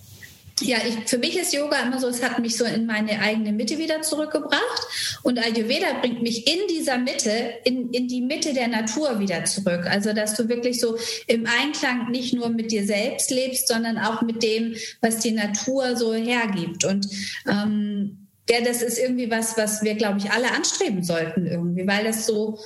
ja, 0.60 0.78
ich, 0.86 1.08
für 1.08 1.18
mich 1.18 1.38
ist 1.38 1.52
Yoga 1.52 1.82
immer 1.82 1.98
so, 1.98 2.08
es 2.08 2.22
hat 2.22 2.38
mich 2.38 2.56
so 2.56 2.64
in 2.64 2.86
meine 2.86 3.20
eigene 3.20 3.52
Mitte 3.52 3.78
wieder 3.78 4.02
zurückgebracht. 4.02 5.18
Und 5.22 5.38
Ayurveda 5.38 6.00
bringt 6.00 6.22
mich 6.22 6.46
in 6.46 6.60
dieser 6.68 6.98
Mitte, 6.98 7.30
in, 7.64 7.90
in 7.90 8.08
die 8.08 8.20
Mitte 8.20 8.52
der 8.52 8.68
Natur 8.68 9.18
wieder 9.20 9.44
zurück. 9.44 9.86
Also, 9.88 10.12
dass 10.12 10.34
du 10.34 10.48
wirklich 10.48 10.80
so 10.80 10.96
im 11.26 11.46
Einklang 11.46 12.10
nicht 12.10 12.34
nur 12.34 12.50
mit 12.50 12.72
dir 12.72 12.84
selbst 12.84 13.30
lebst, 13.30 13.68
sondern 13.68 13.98
auch 13.98 14.22
mit 14.22 14.42
dem, 14.42 14.74
was 15.00 15.18
die 15.18 15.32
Natur 15.32 15.96
so 15.96 16.14
hergibt. 16.14 16.84
Und 16.84 17.08
ähm, 17.48 18.28
ja, 18.48 18.60
das 18.60 18.82
ist 18.82 18.98
irgendwie 18.98 19.30
was, 19.30 19.56
was 19.56 19.82
wir, 19.82 19.94
glaube 19.94 20.18
ich, 20.18 20.30
alle 20.30 20.50
anstreben 20.52 21.04
sollten 21.04 21.46
irgendwie, 21.46 21.86
weil 21.86 22.04
das 22.04 22.26
so, 22.26 22.58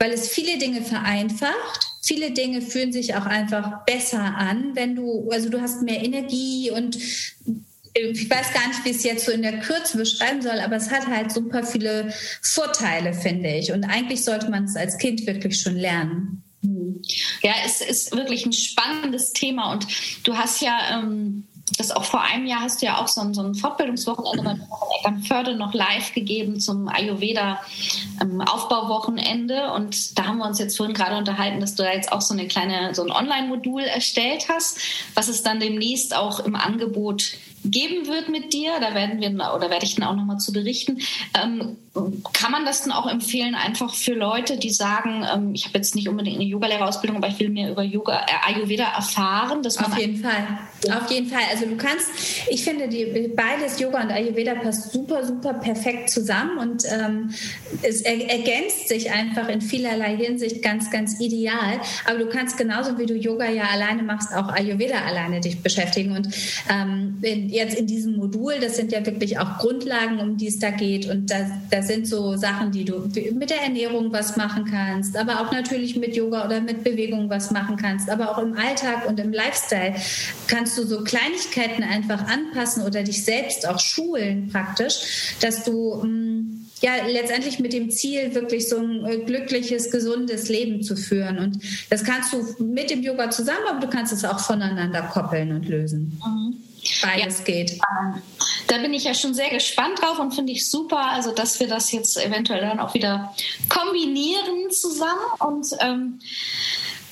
weil 0.00 0.10
es 0.10 0.28
viele 0.28 0.58
Dinge 0.58 0.82
vereinfacht 0.82 1.90
viele 2.02 2.32
Dinge 2.32 2.60
fühlen 2.60 2.92
sich 2.92 3.14
auch 3.14 3.26
einfach 3.26 3.84
besser 3.84 4.20
an, 4.20 4.74
wenn 4.74 4.96
du, 4.96 5.30
also 5.30 5.48
du 5.48 5.60
hast 5.60 5.82
mehr 5.82 6.02
Energie 6.02 6.70
und 6.70 6.96
ich 6.96 8.30
weiß 8.30 8.52
gar 8.52 8.68
nicht, 8.68 8.84
wie 8.84 8.90
ich 8.90 8.96
es 8.96 9.04
jetzt 9.04 9.26
so 9.26 9.32
in 9.32 9.42
der 9.42 9.60
Kürze 9.60 9.96
beschreiben 9.96 10.42
soll, 10.42 10.58
aber 10.60 10.76
es 10.76 10.90
hat 10.90 11.06
halt 11.06 11.30
super 11.30 11.64
viele 11.64 12.12
Vorteile, 12.40 13.14
finde 13.14 13.50
ich. 13.56 13.72
Und 13.72 13.84
eigentlich 13.84 14.24
sollte 14.24 14.50
man 14.50 14.64
es 14.64 14.76
als 14.76 14.98
Kind 14.98 15.26
wirklich 15.26 15.60
schon 15.60 15.76
lernen. 15.76 16.42
Ja, 17.42 17.52
es 17.64 17.80
ist 17.80 18.12
wirklich 18.12 18.44
ein 18.44 18.52
spannendes 18.52 19.32
Thema 19.32 19.72
und 19.72 19.86
du 20.24 20.36
hast 20.36 20.60
ja 20.62 21.00
ähm, 21.00 21.46
das 21.78 21.90
auch 21.90 22.04
vor 22.04 22.22
einem 22.22 22.46
Jahr 22.46 22.60
hast 22.60 22.82
du 22.82 22.86
ja 22.86 22.98
auch 22.98 23.08
so 23.08 23.20
ein, 23.20 23.34
so 23.34 23.42
ein 23.42 23.54
Fortbildungswochenende 23.54 24.42
bei 24.42 24.98
Eckernförde 24.98 25.56
noch 25.56 25.74
live 25.74 26.12
gegeben 26.14 26.60
zum 26.60 26.88
Ayurveda 26.88 27.60
ähm, 28.20 28.40
Aufbauwochenende. 28.40 29.72
Und 29.72 30.18
da 30.18 30.26
haben 30.26 30.38
wir 30.38 30.46
uns 30.46 30.58
jetzt 30.58 30.76
vorhin 30.76 30.94
gerade 30.94 31.16
unterhalten, 31.16 31.60
dass 31.60 31.74
du 31.74 31.82
da 31.82 31.92
jetzt 31.92 32.12
auch 32.12 32.20
so 32.20 32.34
eine 32.34 32.48
kleine 32.48 32.94
so 32.94 33.02
ein 33.02 33.10
Online-Modul 33.10 33.82
erstellt 33.82 34.48
hast, 34.48 34.78
was 35.14 35.28
es 35.28 35.42
dann 35.42 35.60
demnächst 35.60 36.14
auch 36.16 36.40
im 36.40 36.56
Angebot 36.56 37.32
geben 37.64 38.06
wird 38.06 38.28
mit 38.28 38.52
dir. 38.52 38.72
Da 38.80 38.94
werden 38.94 39.20
wir 39.20 39.30
oder 39.54 39.70
werde 39.70 39.84
ich 39.84 39.94
dann 39.94 40.06
auch 40.06 40.16
nochmal 40.16 40.38
zu 40.38 40.52
berichten. 40.52 41.00
Ähm, 41.40 41.76
kann 42.32 42.52
man 42.52 42.64
das 42.64 42.84
dann 42.84 42.92
auch 42.92 43.10
empfehlen, 43.10 43.56
einfach 43.56 43.92
für 43.94 44.14
Leute, 44.14 44.56
die 44.56 44.70
sagen, 44.70 45.26
ähm, 45.32 45.54
ich 45.54 45.66
habe 45.66 45.78
jetzt 45.78 45.96
nicht 45.96 46.08
unbedingt 46.08 46.36
eine 46.36 46.44
Yogalehrerausbildung, 46.44 47.16
aber 47.16 47.26
ich 47.26 47.40
will 47.40 47.48
mehr 47.48 47.70
über 47.70 47.82
Yoga, 47.82 48.26
äh, 48.26 48.54
Ayurveda 48.54 48.84
erfahren? 48.94 49.64
Dass 49.64 49.80
man 49.80 49.92
Auf 49.92 49.98
jeden 49.98 50.22
Fall. 50.22 50.58
Auf 50.96 51.10
jeden 51.10 51.28
Fall. 51.28 51.42
Also 51.50 51.66
du 51.66 51.76
kannst, 51.76 52.08
ich 52.48 52.62
finde, 52.62 52.88
die, 52.88 53.32
beides 53.34 53.80
Yoga 53.80 54.02
und 54.02 54.10
Ayurveda 54.12 54.54
passt 54.54 54.92
super, 54.92 55.26
super 55.26 55.54
perfekt 55.54 56.10
zusammen 56.10 56.58
und 56.58 56.84
ähm, 56.90 57.34
es 57.82 58.02
er, 58.02 58.30
ergänzt 58.30 58.88
sich 58.88 59.10
einfach 59.10 59.48
in 59.48 59.60
vielerlei 59.60 60.16
Hinsicht 60.16 60.62
ganz, 60.62 60.92
ganz 60.92 61.18
ideal. 61.18 61.80
Aber 62.08 62.18
du 62.18 62.28
kannst 62.28 62.56
genauso 62.56 62.98
wie 62.98 63.06
du 63.06 63.14
Yoga 63.14 63.50
ja 63.50 63.64
alleine 63.64 64.04
machst, 64.04 64.32
auch 64.32 64.48
Ayurveda 64.48 65.02
alleine 65.04 65.40
dich 65.40 65.60
beschäftigen. 65.60 66.12
Und 66.12 66.28
ähm, 66.68 67.18
jetzt 67.50 67.76
in 67.76 67.86
diesem 67.86 68.16
Modul, 68.16 68.54
das 68.60 68.76
sind 68.76 68.92
ja 68.92 69.04
wirklich 69.04 69.38
auch 69.38 69.58
Grundlagen, 69.58 70.20
um 70.20 70.36
die 70.36 70.48
es 70.48 70.58
da 70.58 70.70
geht. 70.70 71.08
Und 71.08 71.30
da, 71.30 71.50
da 71.70 71.82
sind 71.82 72.06
so 72.06 72.36
Sachen, 72.36 72.72
die 72.72 72.84
du 72.84 73.08
mit 73.34 73.50
der 73.50 73.62
Ernährung 73.62 74.12
was 74.12 74.36
machen 74.36 74.64
kannst, 74.64 75.16
aber 75.16 75.40
auch 75.40 75.52
natürlich 75.52 75.96
mit 75.96 76.16
Yoga 76.16 76.46
oder 76.46 76.60
mit 76.60 76.84
Bewegung 76.84 77.28
was 77.30 77.50
machen 77.50 77.76
kannst. 77.76 78.10
Aber 78.10 78.30
auch 78.30 78.38
im 78.38 78.54
Alltag 78.54 79.08
und 79.08 79.18
im 79.20 79.32
Lifestyle 79.32 79.94
kannst 80.46 80.78
du 80.78 80.84
so 80.86 81.02
Kleinigkeiten 81.02 81.82
einfach 81.82 82.26
anpassen 82.26 82.84
oder 82.84 83.02
dich 83.02 83.24
selbst 83.24 83.68
auch 83.68 83.78
schulen 83.78 84.48
praktisch, 84.50 85.36
dass 85.40 85.64
du 85.64 86.02
mm, 86.02 86.66
ja 86.82 86.92
letztendlich 87.06 87.58
mit 87.58 87.72
dem 87.72 87.90
Ziel, 87.90 88.34
wirklich 88.34 88.68
so 88.68 88.78
ein 88.78 89.04
äh, 89.04 89.18
glückliches, 89.18 89.90
gesundes 89.90 90.48
Leben 90.48 90.82
zu 90.82 90.96
führen. 90.96 91.38
Und 91.38 91.58
das 91.90 92.04
kannst 92.04 92.32
du 92.32 92.64
mit 92.64 92.90
dem 92.90 93.02
Yoga 93.02 93.30
zusammen, 93.30 93.66
aber 93.68 93.80
du 93.80 93.88
kannst 93.88 94.12
es 94.12 94.24
auch 94.24 94.40
voneinander 94.40 95.02
koppeln 95.02 95.52
und 95.52 95.68
lösen. 95.68 96.18
Mhm. 96.24 96.69
Beides 97.02 97.38
ja. 97.38 97.44
geht. 97.44 97.78
Da 98.66 98.78
bin 98.78 98.92
ich 98.92 99.04
ja 99.04 99.14
schon 99.14 99.34
sehr 99.34 99.50
gespannt 99.50 100.00
drauf 100.00 100.18
und 100.18 100.34
finde 100.34 100.52
ich 100.52 100.68
super, 100.68 101.10
also 101.10 101.32
dass 101.32 101.60
wir 101.60 101.68
das 101.68 101.92
jetzt 101.92 102.16
eventuell 102.16 102.60
dann 102.60 102.80
auch 102.80 102.94
wieder 102.94 103.34
kombinieren 103.68 104.70
zusammen. 104.70 105.20
Und 105.40 105.66
ähm, 105.80 106.18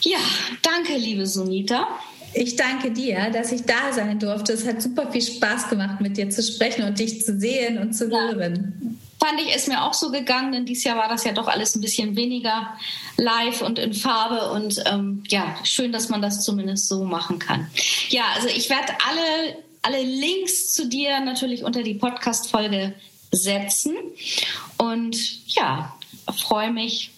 ja, 0.02 0.18
danke, 0.62 0.96
liebe 0.96 1.26
Sunita. 1.26 1.88
Ich 2.34 2.56
danke 2.56 2.90
dir, 2.90 3.30
dass 3.30 3.52
ich 3.52 3.64
da 3.64 3.92
sein 3.92 4.18
durfte. 4.18 4.52
Es 4.52 4.66
hat 4.66 4.82
super 4.82 5.10
viel 5.10 5.22
Spaß 5.22 5.68
gemacht, 5.68 6.00
mit 6.00 6.16
dir 6.16 6.28
zu 6.30 6.42
sprechen 6.42 6.84
und 6.84 6.98
dich 6.98 7.24
zu 7.24 7.38
sehen 7.38 7.78
und 7.78 7.94
zu 7.94 8.10
ja. 8.10 8.30
Fand 9.20 9.40
ich, 9.40 9.54
ist 9.54 9.68
mir 9.68 9.82
auch 9.82 9.94
so 9.94 10.10
gegangen, 10.10 10.52
denn 10.52 10.64
dieses 10.64 10.84
Jahr 10.84 10.96
war 10.96 11.08
das 11.08 11.24
ja 11.24 11.32
doch 11.32 11.48
alles 11.48 11.74
ein 11.74 11.80
bisschen 11.80 12.14
weniger 12.16 12.74
live 13.16 13.62
und 13.62 13.78
in 13.78 13.92
Farbe. 13.92 14.52
Und 14.52 14.82
ähm, 14.86 15.24
ja, 15.28 15.56
schön, 15.64 15.90
dass 15.90 16.08
man 16.08 16.22
das 16.22 16.44
zumindest 16.44 16.88
so 16.88 17.04
machen 17.04 17.38
kann. 17.38 17.68
Ja, 18.10 18.24
also 18.36 18.48
ich 18.48 18.70
werde 18.70 18.92
alle, 19.08 19.56
alle 19.82 20.02
Links 20.02 20.72
zu 20.72 20.88
dir 20.88 21.20
natürlich 21.20 21.64
unter 21.64 21.82
die 21.82 21.94
Podcast-Folge 21.94 22.94
setzen. 23.32 23.94
Und 24.76 25.46
ja, 25.48 25.94
freue 26.36 26.72
mich, 26.72 27.10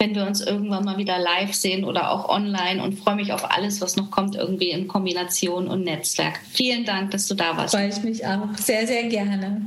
wenn 0.00 0.14
wir 0.14 0.26
uns 0.26 0.40
irgendwann 0.40 0.84
mal 0.84 0.96
wieder 0.96 1.18
live 1.18 1.54
sehen 1.54 1.84
oder 1.84 2.10
auch 2.10 2.28
online 2.28 2.82
und 2.82 2.98
freue 2.98 3.16
mich 3.16 3.32
auf 3.32 3.50
alles, 3.50 3.80
was 3.80 3.96
noch 3.96 4.10
kommt, 4.10 4.34
irgendwie 4.34 4.70
in 4.70 4.88
Kombination 4.88 5.68
und 5.68 5.84
Netzwerk. 5.84 6.40
Vielen 6.52 6.84
Dank, 6.84 7.10
dass 7.10 7.26
du 7.28 7.34
da 7.34 7.56
warst. 7.56 7.74
Freue 7.74 7.88
ich 7.88 8.02
mich 8.02 8.26
auch. 8.26 8.48
Sehr, 8.58 8.86
sehr 8.86 9.04
gerne. 9.04 9.62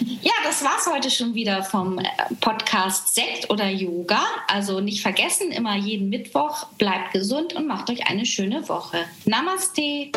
Ja, 0.00 0.32
das 0.42 0.64
war's 0.64 0.86
heute 0.92 1.10
schon 1.10 1.34
wieder 1.34 1.62
vom 1.62 1.98
äh, 1.98 2.04
Podcast 2.40 3.14
Sekt 3.14 3.50
oder 3.50 3.68
Yoga. 3.68 4.20
Also 4.48 4.80
nicht 4.80 5.02
vergessen, 5.02 5.52
immer 5.52 5.76
jeden 5.76 6.08
Mittwoch 6.08 6.66
bleibt 6.78 7.12
gesund 7.12 7.54
und 7.54 7.66
macht 7.66 7.90
euch 7.90 8.06
eine 8.08 8.26
schöne 8.26 8.68
Woche. 8.68 9.04
Namaste. 9.24 10.10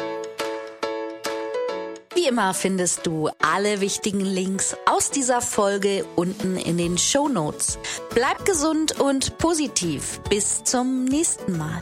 Wie 2.15 2.25
immer 2.27 2.55
findest 2.55 3.05
du 3.05 3.29
alle 3.39 3.79
wichtigen 3.79 4.21
Links 4.21 4.75
aus 4.87 5.11
dieser 5.11 5.41
Folge 5.41 6.03
unten 6.15 6.57
in 6.57 6.77
den 6.77 6.97
Show 6.97 7.27
Notes. 7.27 7.77
Bleib 8.15 8.43
gesund 8.43 8.99
und 8.99 9.37
positiv. 9.37 10.19
Bis 10.27 10.63
zum 10.63 11.05
nächsten 11.05 11.57
Mal. 11.57 11.81